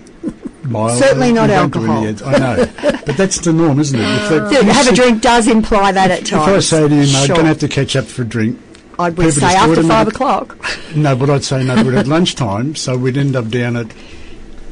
[0.69, 2.33] Mild, Certainly not we don't do alcohol.
[2.33, 2.71] I know,
[3.05, 4.03] but that's the norm, isn't it?
[4.03, 6.47] If if have a drink does imply that at If times.
[6.47, 8.59] I say to you, mate, I'm going to have to catch up for a drink,
[8.97, 10.57] I would say after five o'clock.
[10.95, 13.87] no, but I'd say no, we're at lunchtime, so we'd end up down at,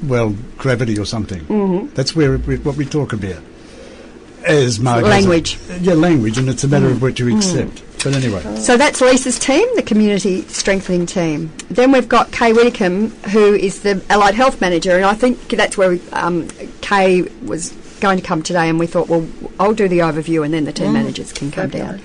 [0.04, 1.42] well, gravity or something.
[1.46, 1.94] Mm-hmm.
[1.96, 3.42] That's where we, what we talk about.
[4.46, 5.58] As Margaret Language.
[5.82, 7.84] Yeah, language, and it's a matter of what you accept.
[8.04, 11.52] But anyway, So that's Lisa's team, the community strengthening team.
[11.70, 15.78] Then we've got Kay Whitcomb, who is the allied health manager, and I think that's
[15.78, 16.48] where we, um,
[16.82, 19.28] Kay was going to come today, and we thought, well,
[19.60, 22.00] I'll do the overview, and then the team managers can come down.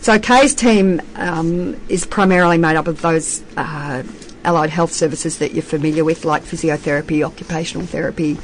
[0.00, 4.04] So Kay's team um, is primarily made up of those uh,
[4.44, 8.38] allied health services that you're familiar with, like physiotherapy, occupational therapy,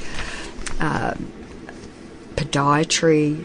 [0.80, 1.14] uh,
[2.34, 3.44] podiatry,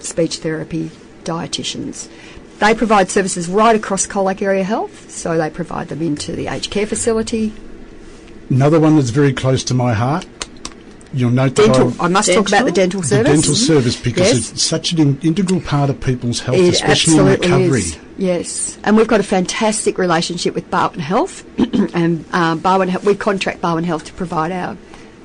[0.00, 0.90] speech therapy,
[1.28, 2.08] dietitians.
[2.58, 6.70] They provide services right across Colac Area Health, so they provide them into the aged
[6.70, 7.52] care facility,
[8.50, 10.26] Another one that's very close to my heart.
[11.12, 11.90] You'll note dental.
[11.90, 13.30] that I must talk about the dental service.
[13.30, 13.46] the service.
[13.46, 14.50] dental service because Yes.
[14.52, 17.80] it's such an in- integral part of people's health, It especially in absolutely recovery.
[17.80, 17.96] is.
[18.16, 21.44] Yes, and we've got a fantastic relationship with Barwon Health,
[21.94, 24.76] and um, Barwon we contract Barwon Health to provide our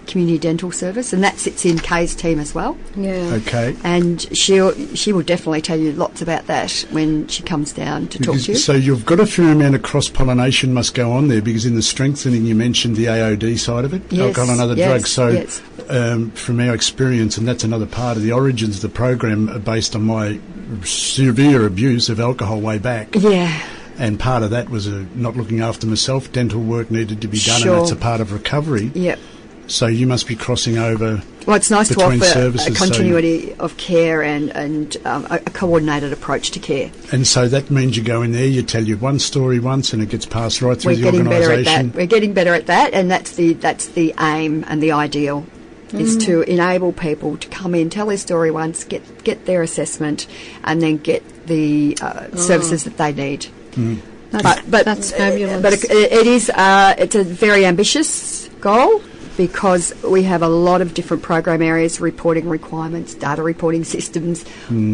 [0.08, 2.78] community dental service, and that sits in Kay's team as well.
[2.96, 3.40] Yeah.
[3.42, 3.76] Okay.
[3.84, 8.20] And she'll she will definitely tell you lots about that when she comes down to
[8.20, 8.58] talk to you.
[8.58, 11.76] So you've got a fair amount of cross pollination must go on there because in
[11.76, 15.12] the strengthening you mentioned the AOD side of it, Yes, alcohol and other yes, drugs.
[15.12, 15.62] So yes.
[15.90, 19.60] um, from our experience, and that's another part of the origins of the program, are
[19.60, 20.40] based on my
[20.84, 23.10] severe abuse of alcohol way back.
[23.16, 23.62] yeah,
[23.98, 26.32] And part of that was uh, not looking after myself.
[26.32, 27.74] Dental work needed to be done, Sure.
[27.74, 28.92] and that's a part of recovery.
[28.94, 29.20] yep.
[29.68, 31.22] So you must be crossing over.
[31.48, 35.26] Well, it's nice to Between offer a services, so- continuity of care and and um,
[35.30, 36.92] a, a coordinated approach to care.
[37.12, 40.02] And so that means you go in there, you tell you one story once, and
[40.02, 41.88] it gets passed right through We're the getting better at organisation.
[41.92, 41.96] that.
[41.98, 45.46] We're getting better at that, and that's the that's the aim and the ideal
[45.94, 50.26] is to enable people to come in, tell their story once, get get their assessment,
[50.64, 53.46] and then get the uh, services that they need.
[54.32, 55.62] That's, But but that's fabulous.
[55.62, 59.04] But it, it is uh, it's a very ambitious goal
[59.38, 64.46] because we have a lot of different program areas, reporting requirements, data reporting systems,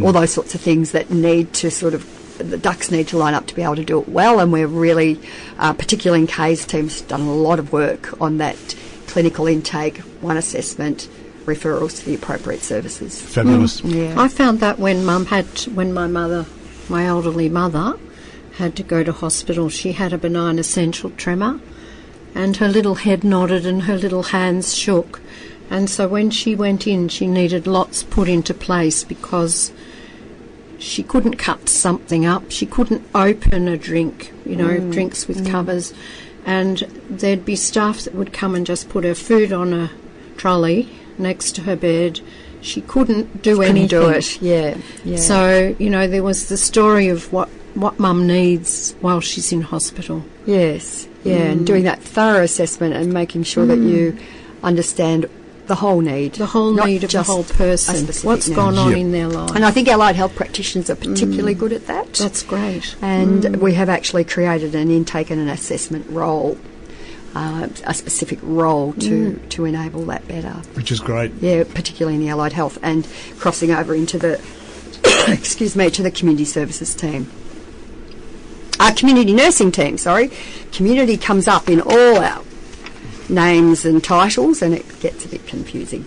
[0.04, 3.34] all those sorts of things that need to sort of the ducks need to line
[3.34, 4.40] up to be able to do it well.
[4.40, 5.20] And we're really,
[5.58, 8.56] uh, particularly in Kay's team's done a lot of work on that
[9.08, 11.10] clinical intake, one assessment,
[11.46, 13.22] referrals to the appropriate services.
[13.22, 13.82] Fabulous.
[13.84, 14.16] Yeah.
[14.18, 16.46] I found that when mum had, when my mother,
[16.88, 17.98] my elderly mother,
[18.58, 21.60] had to go to hospital, she had a benign essential tremor,
[22.36, 25.22] and her little head nodded and her little hands shook.
[25.70, 29.72] And so when she went in, she needed lots put into place because
[30.80, 34.92] she couldn't cut something up, she couldn't open a drink, you know, mm.
[34.92, 35.52] drinks with mm.
[35.52, 35.94] covers,
[36.46, 39.92] and there'd be staff that would come and just put her food on a
[40.38, 42.22] trolley next to her bed.
[42.62, 43.88] She couldn't do Couldn't anything.
[43.88, 44.42] do it.
[44.42, 44.78] Yeah.
[45.06, 45.18] Yeah.
[45.18, 49.62] So, you know, there was the story of what, what mum needs while she's in
[49.62, 50.24] hospital.
[50.46, 51.66] Yes, yeah, and mm.
[51.66, 54.22] doing that thorough assessment and making sure that you mm.
[54.64, 55.30] understand
[55.68, 57.96] the whole need, The whole need of the whole person.
[57.96, 58.56] specific What's need.
[58.56, 58.98] gone on Yep.
[58.98, 59.56] in their life.
[59.56, 61.60] And I think allied health practitioners are particularly mm.
[61.60, 62.14] good at that.
[62.14, 62.96] That's great.
[63.02, 66.58] and we have actually created an intake and an assessment role,
[67.36, 70.56] uh, a specific role to to enable that better.
[70.74, 71.32] Which is great.
[71.40, 74.42] Yeah, particularly in the allied health and crossing over into the
[75.28, 77.30] excuse me to the community services team.
[78.80, 80.32] Our community nursing team, sorry.
[80.72, 82.44] Community comes up in all our
[83.28, 86.06] names and titles and it gets a bit confusing.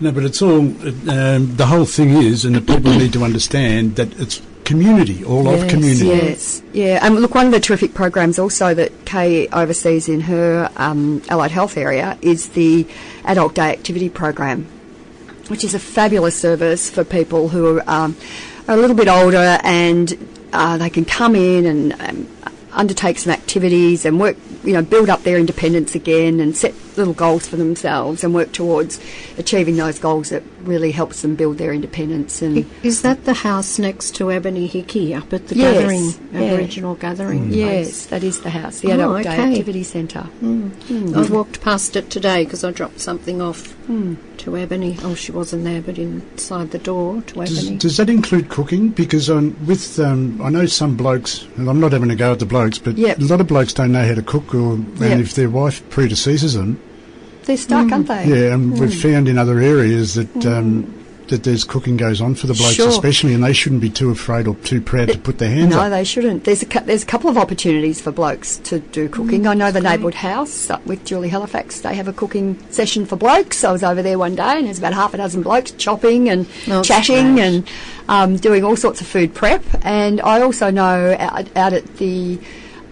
[0.00, 3.96] No, but it's all, um, the whole thing is, and the people need to understand
[3.96, 6.06] that it's community, all of community.
[6.06, 7.04] Yes, yeah.
[7.04, 11.50] And look, one of the terrific programs also that Kay oversees in her um, allied
[11.50, 12.86] health area is the
[13.24, 14.66] Adult Day Activity Program,
[15.48, 18.16] which is a fabulous service for people who are, um,
[18.68, 20.16] are a little bit older and
[20.52, 22.28] uh, they can come in and um,
[22.72, 27.14] undertake some activities and work, you know, build up their independence again and set little
[27.14, 29.00] goals for themselves and work towards
[29.38, 32.64] achieving those goals that really helps them build their independence and.
[32.82, 36.52] Is that the house next to Ebony Hickey up at the Yes, gathering, yeah.
[36.52, 38.06] Aboriginal gathering Yes, place?
[38.06, 39.30] that is the house, the Oh, Adult Day.
[39.38, 40.26] Activity Centre.
[40.42, 44.14] I walked past it today because I dropped something off Hmm.
[44.38, 44.96] to Ebony.
[45.02, 47.76] Oh, she wasn't there, but inside the door to Does, Ebony.
[47.78, 48.88] does that include cooking?
[48.90, 52.38] Because um, with um, I know some blokes, and I'm not having a go at
[52.38, 53.18] the blokes, but Yep.
[53.18, 55.18] a lot of blokes don't know how to cook, or and Yep.
[55.20, 56.78] if their wife predeceases them,
[57.44, 58.26] They're stuck, aren't they?
[58.26, 60.96] yeah, and we've found in other areas that um,
[61.28, 62.88] that there's cooking goes on for the blokes, Sure.
[62.88, 65.78] especially, and they shouldn't be too afraid or too proud to put their hands No,
[65.78, 65.84] up.
[65.84, 66.42] No, they shouldn't.
[66.42, 69.46] There's a there's a couple of opportunities for blokes to do cooking.
[69.46, 71.80] I know the neighbourhood house up with Julie Halifax.
[71.82, 73.62] They have a cooking session for blokes.
[73.62, 76.48] I was over there one day, and there's about half a dozen blokes chopping and
[76.68, 77.44] Oh, chatting great.
[77.46, 77.70] and
[78.08, 79.62] um, doing all sorts of food prep.
[79.82, 82.40] And I also know out, out at the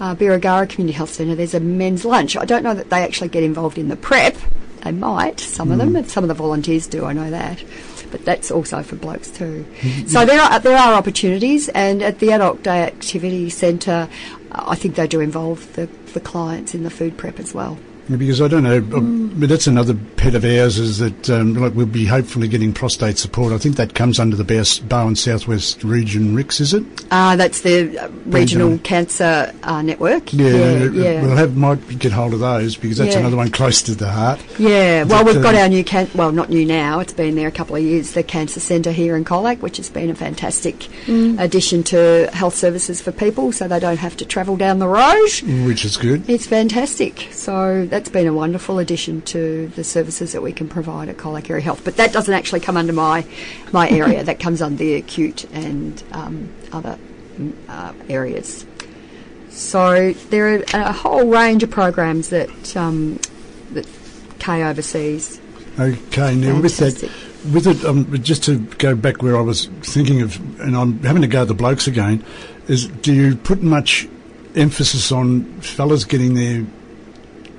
[0.00, 2.36] uh, Community Health Centre, there's a men's lunch.
[2.36, 4.36] I don't know that they actually get involved in the prep.
[4.82, 7.04] They might, some of them, some of the volunteers do.
[7.04, 7.62] I know that.
[8.10, 9.66] But that's also for blokes too.
[10.06, 14.08] So there are there are opportunities, and at the Adult Day Activity Centre,
[14.52, 17.78] I think they do involve the, the clients in the food prep as well.
[18.08, 19.00] Because I don't know, uh,
[19.38, 23.18] but that's another pet of ours is that um, like we'll be hopefully getting prostate
[23.18, 23.52] support.
[23.52, 26.84] I think that comes under the Barwon Southwest Region RICS, is it?
[27.10, 28.78] Uh, that's the uh, Regional Regional.
[28.78, 30.32] Cancer uh, Network.
[30.32, 30.54] Yeah, yeah.
[30.56, 31.22] uh, yeah.
[31.22, 33.20] we'll have might get hold of those because that's Yeah.
[33.20, 34.40] another one close to the heart.
[34.58, 37.52] Yeah, well, we've got our new, can- well, not new now, it's been there a
[37.52, 41.82] couple of years, the Cancer Centre here in Colac, which has been a fantastic addition
[41.84, 45.28] to health services for people so they don't have to travel down the road.
[45.66, 46.28] Which is good.
[46.28, 47.28] It's fantastic.
[47.32, 51.60] So that's been a wonderful addition to the services that we can provide at Colac
[51.60, 51.82] Health.
[51.84, 53.26] But that doesn't actually come under my,
[53.72, 56.96] my area, that comes under the acute and um, other
[57.36, 58.64] mm, uh, areas.
[59.50, 63.18] So there are a whole range of programs that um,
[63.72, 63.88] that
[64.38, 65.40] Kay oversees.
[65.80, 67.02] Okay, now with that,
[67.52, 71.22] with it, um, just to go back where I was thinking of, and I'm having
[71.22, 72.24] to go to the blokes again,
[72.68, 74.08] is do you put much
[74.54, 76.64] emphasis on fellas getting their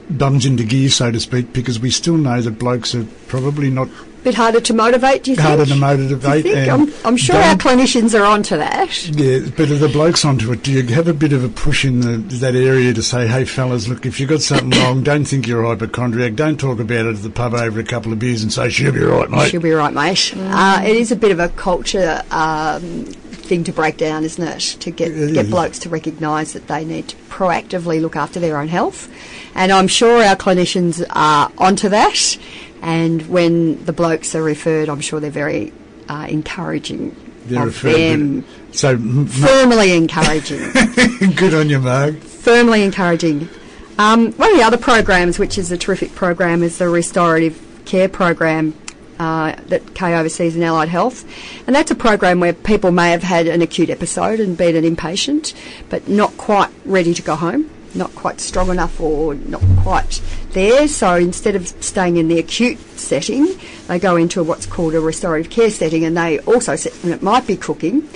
[0.09, 3.87] bums into gear, so to speak, because we still know that blokes are probably not
[3.87, 5.67] A bit harder to motivate, do you harder think?
[5.67, 6.43] to Do you motivate.
[6.43, 6.71] think?
[6.71, 9.07] I'm, I'm sure our clinicians are onto that.
[9.09, 10.63] Yeah, but are the blokes onto it?
[10.63, 13.45] Do you have a bit of a push in the, that area to say, hey,
[13.45, 16.33] fellas, look, if you've got something wrong, don't think you're a hypochondriac.
[16.35, 18.91] Don't talk about it at the pub over a couple of beers and say, she'll
[18.91, 19.49] be right, mate.
[19.51, 20.33] She'll be right, mate.
[20.35, 23.05] Uh, it is a bit of a culture um,
[23.49, 24.61] thing to break down, isn't it?
[24.81, 28.57] To get It get blokes to recognise that they need to proactively look after their
[28.57, 29.09] own health,
[29.55, 32.37] and I'm sure our clinicians are onto that.
[32.81, 35.73] And when the blokes are referred, I'm sure they're very
[36.07, 37.13] uh, encouraging
[37.47, 38.45] They're of them.
[38.71, 40.59] So, m- Firmly encouraging.
[41.35, 42.19] good on you, Marg.
[42.19, 43.49] firmly encouraging.
[43.97, 48.07] Um, one of the other programs, which is a terrific program, is the restorative care
[48.07, 48.73] program
[49.19, 51.25] uh, that Kay oversees in Allied Health,
[51.67, 54.83] and that's a program where people may have had an acute episode and been an
[54.83, 55.53] inpatient,
[55.89, 60.21] but not quite ready to go home, not quite strong enough or not quite
[60.53, 60.87] there.
[60.87, 63.47] So instead of staying in the acute setting,
[63.87, 67.21] they go into what's called a restorative care setting, and they also, sit, and it
[67.21, 68.07] might be cooking,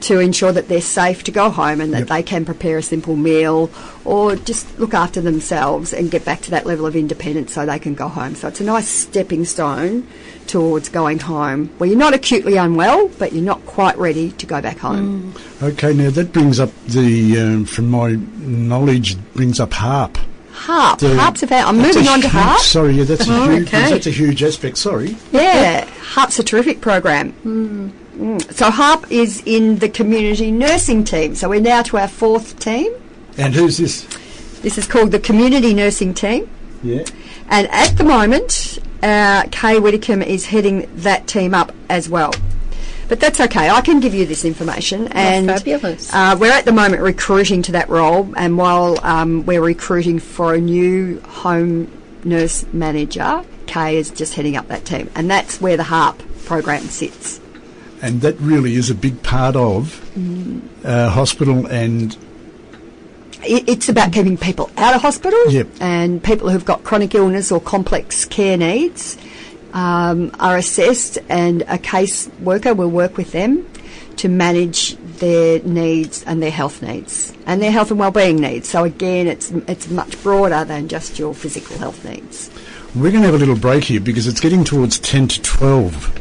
[0.00, 2.08] to ensure that they're safe to go home and that Yep.
[2.08, 3.68] they can prepare a simple meal
[4.04, 7.80] or just look after themselves and get back to that level of independence so they
[7.80, 8.36] can go home.
[8.36, 10.06] So it's a nice stepping stone
[10.48, 14.60] towards going home where you're not acutely unwell, but you're not quite ready to go
[14.60, 15.34] back home.
[15.62, 20.18] Okay, now that brings up the, um, from my knowledge, brings up HARP.
[20.52, 20.98] HARP.
[20.98, 22.60] The- HARP's about, I'm moving on to huge- HARP.
[22.60, 23.90] Sorry, yeah, that's a Oh, huge, okay.
[23.90, 24.76] that's a huge aspect.
[24.78, 25.16] Sorry.
[25.32, 25.84] Yeah,
[26.14, 27.32] HARP's a terrific program.
[27.46, 28.52] Mm.
[28.52, 31.36] So HARP is in the community nursing team.
[31.36, 32.92] So we're now to our fourth team.
[33.36, 34.02] And who's this?
[34.62, 36.50] This is called the community nursing team.
[36.82, 37.04] Yeah.
[37.48, 42.32] And at the moment, uh, Kay Whitcomb is heading that team up as well.
[43.08, 43.70] But that's okay.
[43.70, 45.08] I can give you this information.
[45.08, 46.12] and fabulous.
[46.12, 50.54] Uh, we're at the moment recruiting to that role, and while um, we're recruiting for
[50.54, 51.90] a new home
[52.24, 56.82] nurse manager, Kay is just heading up that team, and that's where the HARP program
[56.82, 57.40] sits.
[58.02, 60.04] And that really is a big part of
[60.84, 62.18] uh, hospital and It,
[63.42, 65.68] it's about keeping people out of hospital Yep.
[65.80, 69.16] and people who've got chronic illness or complex care needs
[69.72, 73.68] um, are assessed, and a case worker will work with them
[74.16, 78.68] to manage their needs and their health needs and their health and well-being needs.
[78.68, 82.50] So again, it's it's much broader than just your physical health needs.
[82.94, 86.20] We're going to have a little break here because it's getting towards 10 to 12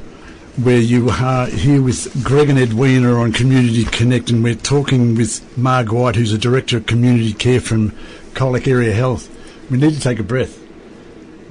[0.57, 5.13] where you are here with Greg and Ed Edwina on Community Connect and we're talking
[5.13, 7.91] with Marg White who's a Director of Community Care from
[8.33, 9.29] Colac Area Health.
[9.69, 10.59] We need to take a breath.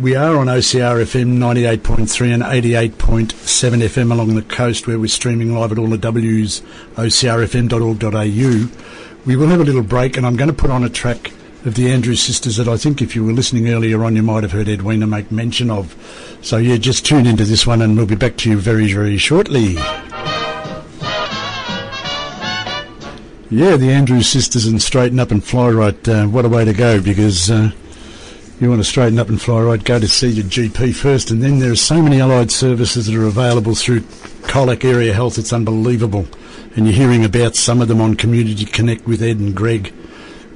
[0.01, 5.55] We are on OCR FM 98.3 and 88.7 FM along the coast where we're streaming
[5.55, 6.63] live at all the W's,
[6.97, 8.69] ocrfm.org.au.
[9.25, 11.31] We will have a little break and I'm going to put on a track
[11.67, 14.45] of the Andrews sisters that I think if you were listening earlier on you might
[14.45, 15.95] have heard Edwina make mention of.
[16.41, 19.19] So yeah, just tune into this one and we'll be back to you very, very
[19.19, 19.75] shortly.
[23.51, 26.09] Yeah, the Andrews sisters and Straighten Up and Fly Right.
[26.09, 27.73] Uh, what a way to go because uh,
[28.61, 31.43] you want to straighten up and fly right, go to see your GP first, and
[31.43, 34.01] then there are so many allied services that are available through
[34.49, 35.37] Colac Area Health.
[35.37, 36.27] It's unbelievable,
[36.75, 39.93] and you're hearing about some of them on Community Connect with Ed and Greg,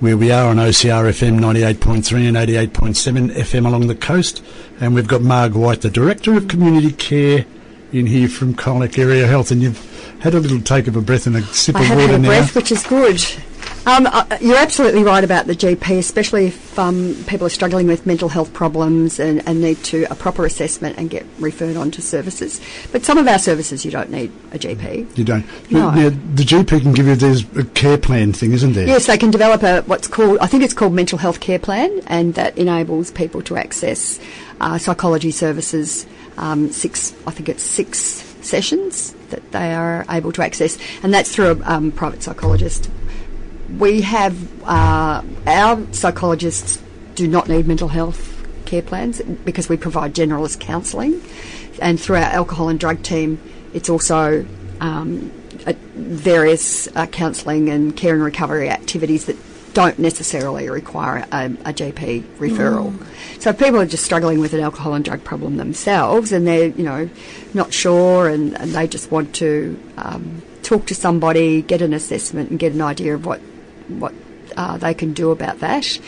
[0.00, 2.36] where we are on OCR FM 98.3 and
[2.72, 4.42] 88.7 FM along the coast,
[4.80, 7.44] and we've got Marg White, the Director of Community Care,
[7.92, 9.78] in here from Colac Area Health, and you've
[10.20, 12.28] had a little take of a breath and a sip I of water now.
[12.28, 13.20] breath, which is good.
[13.86, 18.04] Um, uh, you're absolutely right about the GP, especially if um, people are struggling with
[18.04, 22.02] mental health problems and, and, need to a proper assessment and get referred on to
[22.02, 22.60] services.
[22.92, 25.16] But some of our services, you don't need a GP.
[25.16, 25.44] You don't.
[25.70, 25.90] No.
[25.90, 28.86] Now, the GP can give you there's a care plan thing, isn't there?
[28.86, 32.02] Yes, they can develop a what's called I think it's called mental health care plan,
[32.06, 34.20] and that enables people to access
[34.60, 36.06] uh, psychology services.
[36.36, 37.98] Um, six, I think it's six
[38.42, 42.90] sessions that they are able to access, and that's through a um, private psychologist.
[43.78, 46.82] We have uh, our psychologists
[47.14, 51.20] do not need mental health care plans because we provide generalist counselling,
[51.80, 53.40] and through our alcohol and drug team,
[53.72, 54.46] it's also
[54.80, 55.30] um,
[55.94, 59.36] various uh, counselling and care and recovery activities that
[59.72, 62.92] don't necessarily require a, a GP referral.
[63.40, 66.68] So if people are just struggling with an alcohol and drug problem themselves and they're,
[66.68, 67.08] you know,
[67.54, 72.50] not sure and, and they just want to um, talk to somebody, get an assessment
[72.50, 73.40] and get an idea of what,
[73.88, 74.12] what
[74.56, 75.98] uh, they can do about that.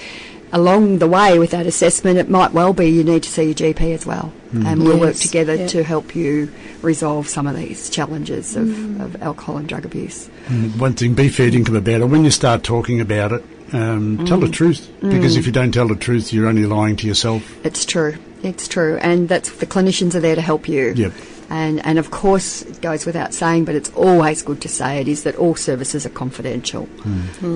[0.54, 3.54] Along the way with that assessment, it might well be you need to see your
[3.54, 4.32] GP as well.
[4.52, 5.66] And we'll work together yeah.
[5.68, 6.52] to help you
[6.82, 10.28] resolve some of these challenges of, of alcohol and drug abuse.
[10.48, 12.04] Mm, One thing, be fair dinkum about it.
[12.04, 13.42] When you start talking about it,
[13.72, 14.52] um, tell the Mm.
[14.52, 14.90] truth.
[15.00, 17.42] Because if you don't tell the truth, you're only lying to yourself.
[17.64, 18.16] It's true.
[18.42, 18.98] It's true.
[19.00, 20.92] And that's the clinicians are there to help you.
[20.94, 21.12] Yep.
[21.52, 25.06] And, and of course, it goes without saying, but it's always good to say it
[25.06, 26.88] is that all services are confidential.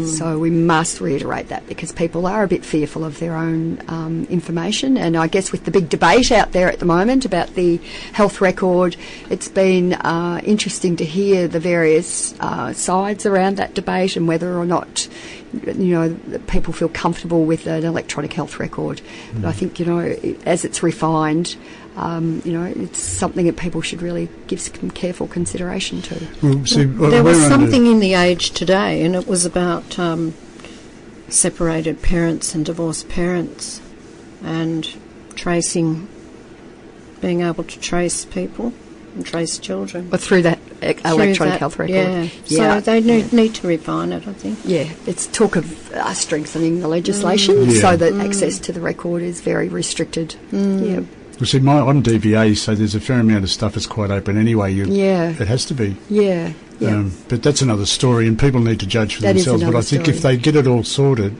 [0.06, 4.26] So we must reiterate that because people are a bit fearful of their own um,
[4.28, 4.98] information.
[4.98, 7.78] And I guess with the big debate out there at the moment about the
[8.12, 8.96] health record,
[9.30, 14.58] it's been uh, interesting to hear the various uh, sides around that debate and whether
[14.58, 15.08] or not
[15.64, 19.00] you know, people feel comfortable with an electronic health record.
[19.34, 20.00] But I think, you know,
[20.44, 21.56] as it's refined,
[21.96, 26.26] um, you know, it's something that people should really give some careful consideration to.
[26.42, 29.98] Well, see, well, there was we're something in the age today, and it was about
[29.98, 30.34] um,
[31.28, 33.80] separated parents and divorced parents,
[34.42, 34.94] and
[35.34, 36.06] tracing,
[37.20, 38.72] being able to trace people
[39.14, 40.08] and trace children.
[40.10, 41.94] But through that e- Through electronic that, health record.
[41.94, 42.28] Yeah.
[42.44, 42.74] Yeah.
[42.74, 44.58] So they need, need to refine it, I think.
[44.64, 47.80] Yeah, it's talk of uh, strengthening the legislation Yeah.
[47.80, 50.36] so that access to the record is very restricted.
[50.52, 51.00] Yeah.
[51.36, 54.38] Well, see, my, I'm DVA, so there's a fair amount of stuff that's quite open
[54.38, 54.72] anyway.
[54.72, 55.30] You, Yeah.
[55.30, 55.96] It has to be.
[56.08, 56.52] Yeah.
[56.78, 56.90] Yeah.
[56.90, 59.62] Um, but that's another story, and people need to judge for That themselves.
[59.62, 61.36] But I think if they get it all sorted,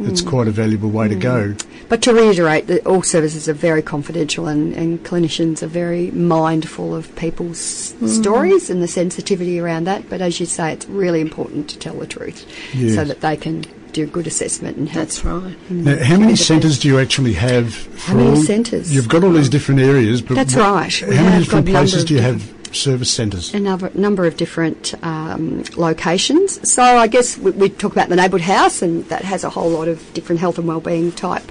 [0.00, 0.28] it's mm.
[0.28, 1.20] quite a valuable way to mm.
[1.20, 1.54] go.
[1.88, 6.94] But to reiterate that all services are very confidential and, and clinicians are very mindful
[6.94, 8.08] of people's mm.
[8.08, 10.08] stories and the sensitivity around that.
[10.08, 12.94] But as you say, it's really important to tell the truth Yes.
[12.94, 15.06] so that they can do a good assessment and help.
[15.06, 15.56] That's right.
[15.70, 17.74] Now, how many centres do you actually have?
[17.74, 18.94] For many all- centres?
[18.94, 21.02] You've got all these different areas, but That's what- right.
[21.08, 23.54] We How many different got a number places do you have service centres?
[23.54, 26.70] a number, number of different um, locations.
[26.70, 29.70] So I guess we, we talk about the neighbourhood house, and that has a whole
[29.70, 31.50] lot of different health and wellbeing type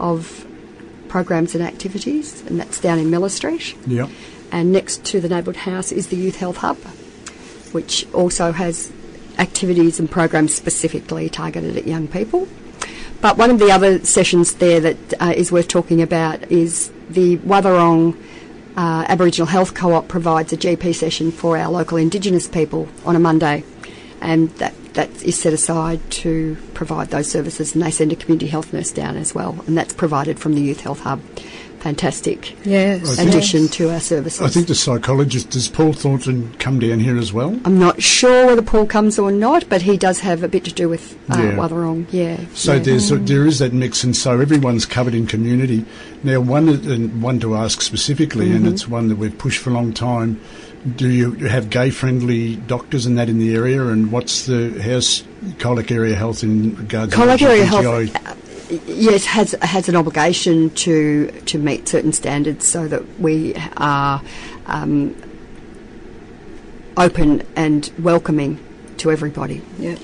[0.00, 0.44] of
[1.08, 3.76] programs and activities, and that's down in Miller Street.
[3.86, 4.10] Yep.
[4.52, 6.76] And next to the neighbourhood house is the Youth Health Hub,
[7.72, 8.90] which also has
[9.38, 12.48] activities and programs specifically targeted at young people.
[13.20, 17.38] But one of the other sessions there that uh, is worth talking about is the
[17.38, 18.16] Wathaurong
[18.76, 23.18] uh, Aboriginal Health Co-op provides a GP session for our local Indigenous people on a
[23.18, 23.64] Monday,
[24.20, 28.46] and that that is set aside to provide those services, and they send a community
[28.46, 31.20] health nurse down as well, and that's provided from the Youth Health Hub.
[31.86, 33.16] Fantastic Yes.
[33.16, 33.70] addition yes.
[33.74, 34.42] to our services.
[34.42, 37.56] I think the psychologist, does Paul Thornton come down here as well?
[37.64, 40.72] I'm not sure whether Paul comes or not, but he does have a bit to
[40.72, 41.52] do with uh, Yeah.
[41.52, 42.06] Wathaurong.
[42.10, 42.40] Yeah.
[42.54, 42.78] So yeah.
[42.80, 45.84] there's there is that mix, and so everyone's covered in community.
[46.24, 48.56] Now, one and one to ask specifically, Mm-hmm.
[48.56, 50.40] and it's one that we've pushed for a long time.
[50.96, 53.86] Do you have gay-friendly doctors and that in the area?
[53.86, 55.22] And what's the how's
[55.58, 58.08] Colac area health in regards Colac to Area LGBTI?
[58.26, 64.22] Health, yes, has has an obligation to to meet certain standards so that we are
[64.66, 65.14] um,
[66.96, 68.58] open and welcoming
[68.98, 69.62] to everybody.
[69.78, 69.96] Yeah,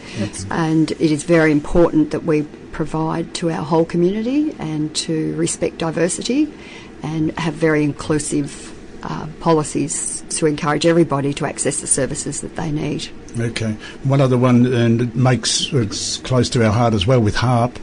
[0.51, 2.43] And it is very important that we
[2.73, 6.53] provide to our whole community and to respect diversity
[7.03, 12.71] and have very inclusive uh, policies to encourage everybody to access the services that they
[12.71, 13.09] need.
[13.39, 13.73] Okay.
[14.05, 17.79] One other one, and it makes it's close to our heart as well with HARP.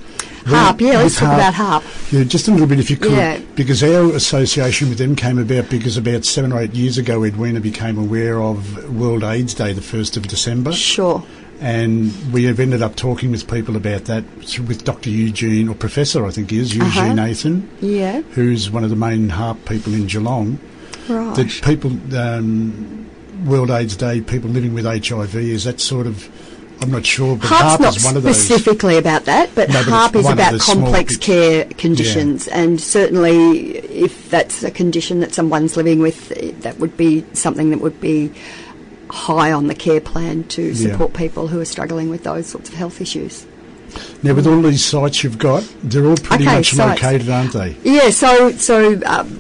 [0.45, 1.83] HARP, yeah, let's talk about HARP.
[2.11, 3.39] Yeah, just a little bit if you could, Yeah.
[3.55, 7.59] because our association with them came about because about seven or eight years ago, Edwina
[7.59, 11.23] became aware of World AIDS Day, the first of December, Sure.
[11.61, 14.23] and we have ended up talking with people about that
[14.67, 15.09] with Dr.
[15.09, 17.27] Eugene or Professor, I think he is Eugene Uh-huh.
[17.29, 18.21] Athan, Yeah.
[18.31, 20.57] who's one of the main HARP people in Geelong.
[21.07, 21.35] Right.
[21.35, 23.05] That people, um,
[23.45, 26.27] World AIDS Day, people living with HIV, is that sort of
[26.81, 28.37] I'm not sure, but HARP's HARP not is one of those.
[28.41, 34.29] specifically about that, but No, but HARP is about complex care conditions, and certainly if
[34.29, 36.29] that's a condition that someone's living with,
[36.61, 38.31] that would be something that would be
[39.09, 40.91] high on the care plan to Yeah.
[40.91, 43.45] support people who are struggling with those sorts of health issues.
[44.21, 47.01] Now, with all these sites you've got, they're all pretty Okay, much sites.
[47.01, 47.75] located, aren't they?
[47.83, 49.39] Yeah, so so um,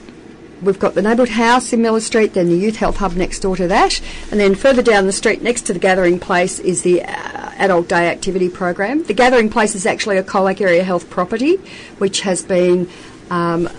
[0.61, 3.55] we've got the neighbourhood house in Miller Street, then the youth health hub next door
[3.55, 4.01] to that,
[4.31, 7.87] and then further down the street next to the gathering place is the uh, adult
[7.87, 9.03] day activity program.
[9.03, 11.55] The gathering place is actually a Colac area health property,
[11.97, 12.89] which has been
[13.29, 13.69] um,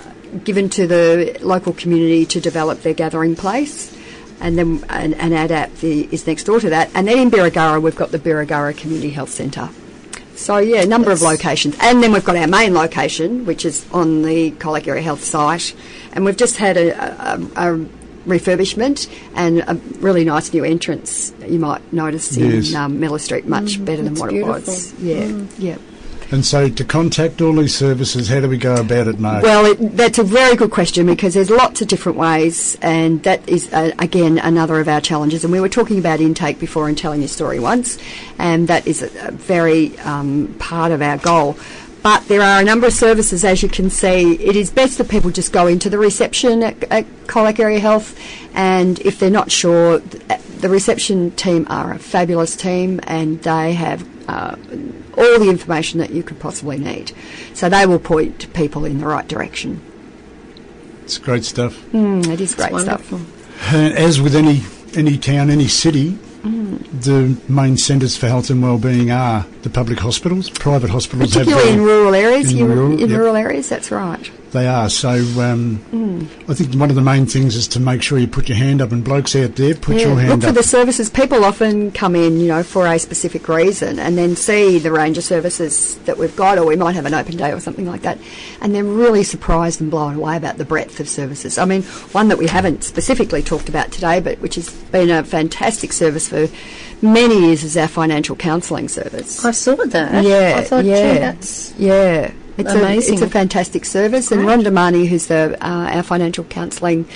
[0.45, 3.97] given to the local community to develop their gathering place.
[4.41, 6.91] And then an, an ADAP the, is next door to that.
[6.95, 9.69] And then in Birregurra, we've got the Birregurra Community Health Centre.
[10.41, 13.85] So yeah, a number of locations, and then we've got our main location, which is
[13.93, 15.75] on the Colac Area Health site,
[16.13, 17.87] and we've just had a, a, a
[18.27, 21.33] refurbishment and a really nice new entrance.
[21.47, 22.71] You might notice Yes.
[22.71, 24.55] in um, Miller Street, much better than what beautiful.
[24.57, 24.95] it was.
[24.95, 25.77] Yeah, yeah.
[26.33, 29.43] And so, to contact all these services, how do we go about it, Mark?
[29.43, 33.49] Well, it, that's a very good question because there's lots of different ways, and that
[33.49, 35.43] is uh, again another of our challenges.
[35.43, 37.99] And we were talking about intake before and telling your story once,
[38.39, 41.57] and that is a, a very um, part of our goal.
[42.03, 44.35] But there are a number of services, as you can see.
[44.35, 48.17] It is best that people just go into the reception at, at Colac Area Health,
[48.55, 50.01] and if they're not sure,
[50.31, 54.55] uh, the reception team are a fabulous team, and they have uh,
[55.17, 57.13] all the information that you could possibly need.
[57.55, 59.81] So they will point people in the right direction.
[61.05, 61.75] it's great stuff.
[61.93, 63.13] Mm, it is great It's stuff.
[63.75, 64.63] And as with any
[64.95, 66.79] any town, any city, Mm.
[67.03, 70.49] the main centres for health and wellbeing are the public hospitals.
[70.49, 72.51] Private hospitals have Particularly in rural areas.
[72.51, 73.19] in you- rural, in yep.
[73.19, 74.31] rural areas, that's right.
[74.53, 74.91] They are.
[74.91, 76.27] So um, Mm.
[76.49, 78.83] I think one of the main things is to make sure you put your hand
[78.83, 80.37] up, and blokes out there, put Yeah, your hand up.
[80.39, 80.55] Look for up.
[80.57, 81.09] the services.
[81.11, 85.17] People often come in, you know, for a specific reason, and then see the range
[85.19, 88.03] of services that we've got, or we might have an open day or something like
[88.03, 88.19] that,
[88.61, 91.57] and they're really surprised and blown away about the breadth of services.
[91.59, 91.83] I mean,
[92.13, 96.29] one that we haven't specifically talked about today, but which has been a fantastic service
[96.29, 96.49] for
[97.03, 99.45] many years, is our financial counselling service.
[99.45, 100.25] I saw that.
[100.25, 101.13] Yeah, I thought, yeah.
[101.15, 103.15] gee, that's Yeah, it's Amazing.
[103.15, 104.61] A, it's a fantastic service, and Great.
[104.61, 107.07] Rhonda Marnie, who's the uh, our financial counselling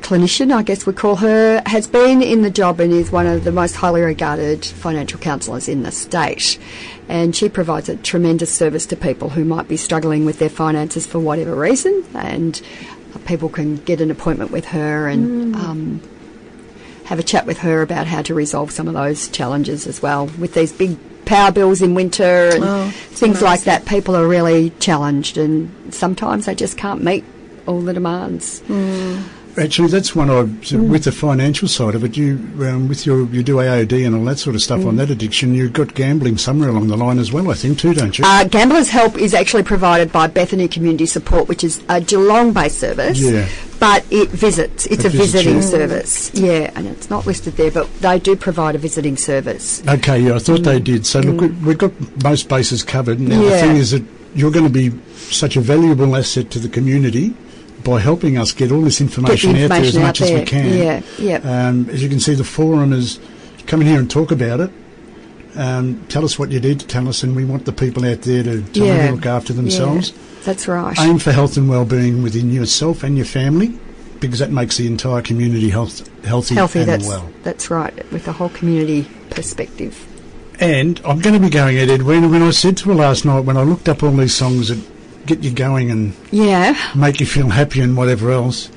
[0.00, 3.44] clinician, I guess we call her, has been in the job and is one of
[3.44, 6.58] the most highly regarded financial counsellors in the state.
[7.08, 11.06] And she provides a tremendous service to people who might be struggling with their finances
[11.06, 12.60] for whatever reason, and
[13.26, 15.54] people can get an appointment with her and.
[15.56, 16.02] Um,
[17.10, 20.26] have a chat with her about how to resolve some of those challenges as well.
[20.38, 24.70] With these big power bills in winter and Oh, things like that, people are really
[24.80, 27.24] challenged and sometimes they just can't meet
[27.66, 28.60] all the demands.
[28.60, 29.18] Hmm.
[29.60, 30.88] Actually, that's one I Mm.
[30.88, 32.16] with the financial side of it.
[32.16, 34.86] You um, with your you do AOD and all that sort of stuff Mm.
[34.88, 35.54] on that addiction.
[35.54, 38.24] You've got gambling somewhere along the line as well, I think, too, don't you?
[38.26, 43.20] Uh, Gamblers Help is actually provided by Bethany Community Support, which is a Geelong-based service.
[43.20, 43.46] Yeah.
[43.78, 44.86] But it visits.
[44.86, 46.30] It's It a visits, visiting service.
[46.34, 49.82] Yeah, and it's not listed there, but they do provide a visiting service.
[49.86, 51.04] Okay, yeah, I thought they did.
[51.06, 51.92] So look, we- we've got
[52.24, 53.20] most bases covered.
[53.20, 53.48] Now yeah.
[53.50, 53.60] the Mm.
[53.60, 54.02] Thing is that
[54.34, 54.92] you're going to be
[55.30, 57.34] such a valuable asset to the community
[57.84, 60.40] by helping us get all this information, the out there as information much out as
[60.40, 60.78] we can.
[60.78, 61.68] Yeah, yeah.
[61.68, 63.18] Um, as you can see, the forum is
[63.66, 64.70] come in here and talk about it.
[65.56, 68.22] Um, tell us what you need to tell us, and we want the people out
[68.22, 69.10] there to, to Yeah.
[69.12, 70.10] look after themselves.
[70.10, 70.96] Yeah, that's right.
[71.00, 73.76] Aim for health and well-being within yourself and your family,
[74.20, 77.28] because that makes the entire community health healthy, Healthy, and that's, well.
[77.42, 80.06] that's right, with the whole community perspective.
[80.60, 82.28] And I'm going to be going at Edwina.
[82.28, 84.78] When I said to her last night, when I looked up all these songs that
[85.34, 86.76] get you going and Yeah.
[86.94, 88.68] make you feel happy and whatever else,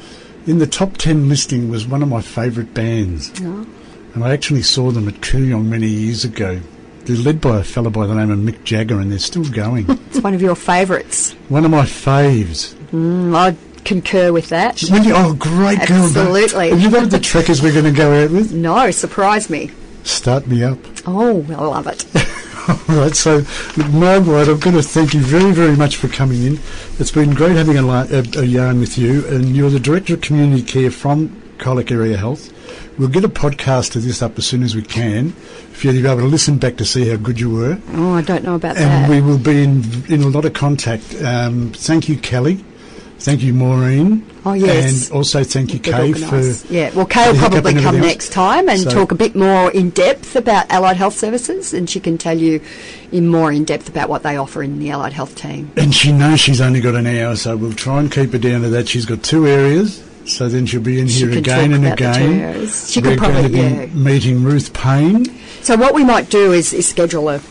[0.45, 3.31] in the top 10 listing was one of my favourite bands.
[3.41, 3.65] Oh.
[4.13, 6.59] And I actually saw them at Kooyong many years ago.
[7.05, 9.85] They're led by a fellow by the name of Mick Jagger, and they're still going.
[10.13, 11.35] It's one of your favourites.
[11.49, 12.75] one of my faves.
[12.93, 14.79] Mm, I concur with that.
[14.91, 16.03] When you, oh, great girl.
[16.05, 16.69] Absolutely.
[16.69, 18.53] Have you got the trekkers we're going to go out with?
[18.53, 19.71] No, surprise me.
[20.03, 20.77] Start me up.
[21.07, 22.05] Oh, I love it.
[22.67, 23.43] All right, so
[23.91, 26.59] Margaret, I'm going to thank you very, very much for coming in.
[26.97, 30.21] It's been great having a, a, a yarn with you, and you're the Director of
[30.21, 32.53] Community Care from Colac Area Health.
[32.97, 35.33] We'll get a podcast of this up as soon as we can,
[35.71, 37.79] If you to be able to listen back to see how good you were.
[37.93, 39.09] Oh, I don't know about And that.
[39.09, 41.15] And we will be in, in a lot of contact.
[41.21, 42.63] Um, thank you, Kelly.
[43.17, 44.25] Thank you, Maureen.
[44.45, 45.07] Oh, yes.
[45.07, 46.41] And also thank you, Kay, for
[46.71, 46.91] yeah.
[46.93, 50.35] Well, Kay will probably come next time and So- talk a bit more in depth
[50.35, 52.59] about allied health services, and she can tell you
[53.11, 55.71] in more in depth about what they offer in the allied health team.
[55.77, 58.61] And she knows she's only got an hour, so we'll try and keep her down
[58.63, 58.89] to that.
[58.89, 62.67] She's got two areas, So then she'll be in She here again and again.
[62.69, 63.93] She We're could probably, going to be yeah.
[63.93, 65.25] meeting Ruth Payne.
[65.61, 67.41] So what we might do is, is schedule a,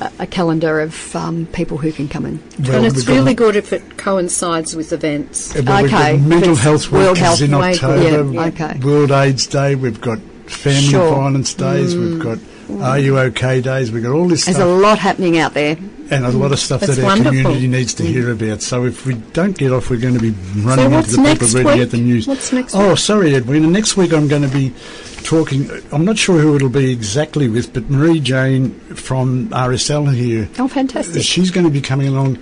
[0.00, 2.42] a, a calendar of um, people who can come in.
[2.60, 5.54] Well, and it's really good if it coincides with events.
[5.54, 8.32] Well, Okay, Mental it's Health World Week is Health in Week, October.
[8.32, 8.78] yeah, okay.
[8.80, 9.74] World AIDS Day.
[9.74, 11.12] We've got Family Sure.
[11.12, 11.16] Mm.
[11.16, 11.96] Violence Days.
[11.96, 12.38] We've got
[12.82, 13.90] Are You OK Days.
[13.92, 15.76] We've got all this There's a lot happening out there.
[16.10, 17.30] And a lot of stuff That's that our wonderful.
[17.32, 18.62] community needs to hear about.
[18.62, 20.30] So if we don't get off, we're going to be
[20.60, 21.80] running into the paper ready week?
[21.80, 22.26] at the news.
[22.26, 22.98] What's next Oh, week?
[22.98, 23.66] sorry, Edwina.
[23.68, 24.74] Next week I'm going to be
[25.22, 25.70] talking.
[25.92, 30.48] I'm not sure who it'll be exactly with, but Marie Jane from RSL here.
[30.58, 31.22] Oh, fantastic.
[31.22, 32.38] She's going to be coming along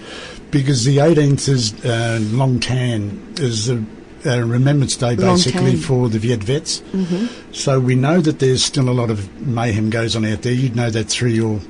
[0.51, 3.85] because the 18th is uh, Long Tan, is a,
[4.25, 6.81] a Remembrance Day basically for the Viet vets.
[6.93, 7.53] Mm-hmm.
[7.53, 10.53] So we know that there's still a lot of mayhem goes on out there.
[10.55, 11.61] You'd know that through your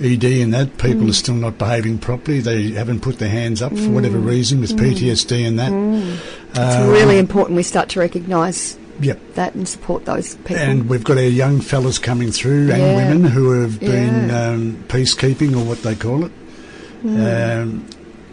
[0.00, 1.10] ED and that people Mm.
[1.10, 2.40] are still not behaving properly.
[2.40, 4.26] They haven't put their hands up for whatever Mm.
[4.26, 5.72] reason with PTSD and that.
[5.72, 9.18] It's Uh, really important we start to recognise Yep.
[9.34, 10.56] that and support those people.
[10.62, 12.96] And we've got our young fellas coming through and Yeah.
[12.96, 14.50] women who have been Yeah.
[14.50, 16.32] um, peacekeeping or what they call it.
[17.04, 17.84] Um,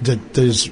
[0.01, 0.69] that there's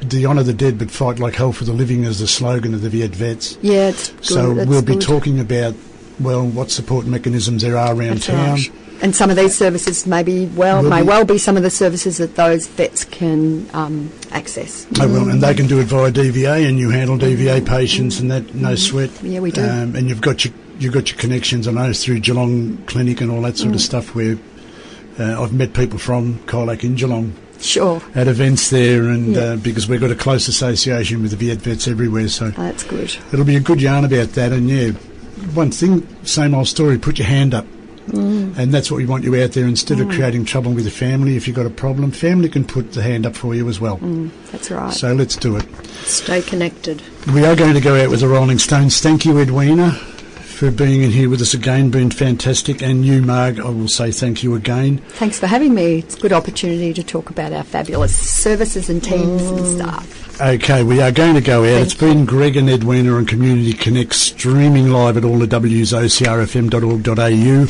[0.00, 2.82] the honour the dead but fight like hell for the living is the slogan of
[2.82, 3.56] the Viet vets.
[3.62, 4.24] yeah, it's good.
[4.24, 5.02] so That's we'll be good.
[5.02, 5.74] talking about
[6.20, 8.50] well what support mechanisms there are around That's town.
[8.50, 8.70] right.
[9.02, 11.62] And some of these services may be well Will may be- well be some of
[11.62, 14.86] the services that those vets can um, access.
[15.00, 18.30] Oh, well, and they can do it via DVA, and you handle DVA patients, and
[18.30, 19.10] that no sweat.
[19.22, 19.62] Yeah, we do.
[19.62, 23.30] Um, and you've got your you've got your connections, I know, through Geelong Clinic and
[23.30, 23.84] all that sort of Mm.
[23.84, 24.14] stuff.
[24.14, 24.38] Where
[25.18, 29.40] uh, I've met people from Colac in Geelong Sure, at events there, and Yeah.
[29.42, 33.14] uh, because we've got a close association with the Viet vets everywhere, so that's good.
[33.32, 34.52] it'll be a good yarn about that.
[34.52, 34.90] And yeah,
[35.52, 36.96] one thing, same old story.
[36.98, 37.66] Put your hand up.
[38.08, 38.56] Mm.
[38.56, 39.66] And that's what we want you out there.
[39.66, 42.92] Instead of creating trouble with the family, if you've got a problem, family can put
[42.92, 43.98] the hand up for you as well.
[43.98, 44.92] Mm, that's right.
[44.92, 45.66] So let's do it.
[46.04, 47.02] Stay connected.
[47.32, 49.00] We are going to go out with the Rolling Stones.
[49.00, 49.98] Thank you, Edwina,
[50.54, 51.90] for being in here with us again.
[51.90, 52.80] Been fantastic.
[52.82, 54.98] And you, Marg, I will say thank you again.
[55.08, 55.98] Thanks for having me.
[55.98, 60.40] It's a good opportunity to talk about our fabulous services and teams and staff.
[60.40, 61.66] Okay, we are going to go out.
[61.66, 65.92] Thank It's been Greg and Edwina on Community Connect, streaming live at all the W's,
[65.92, 67.66] ocrfm.org.au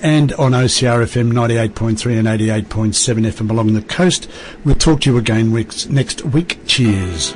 [0.00, 4.30] and on OCRFM 98.3 and 88.7 FM along the coast.
[4.64, 6.60] We'll talk to you again next week.
[6.66, 7.34] Cheers.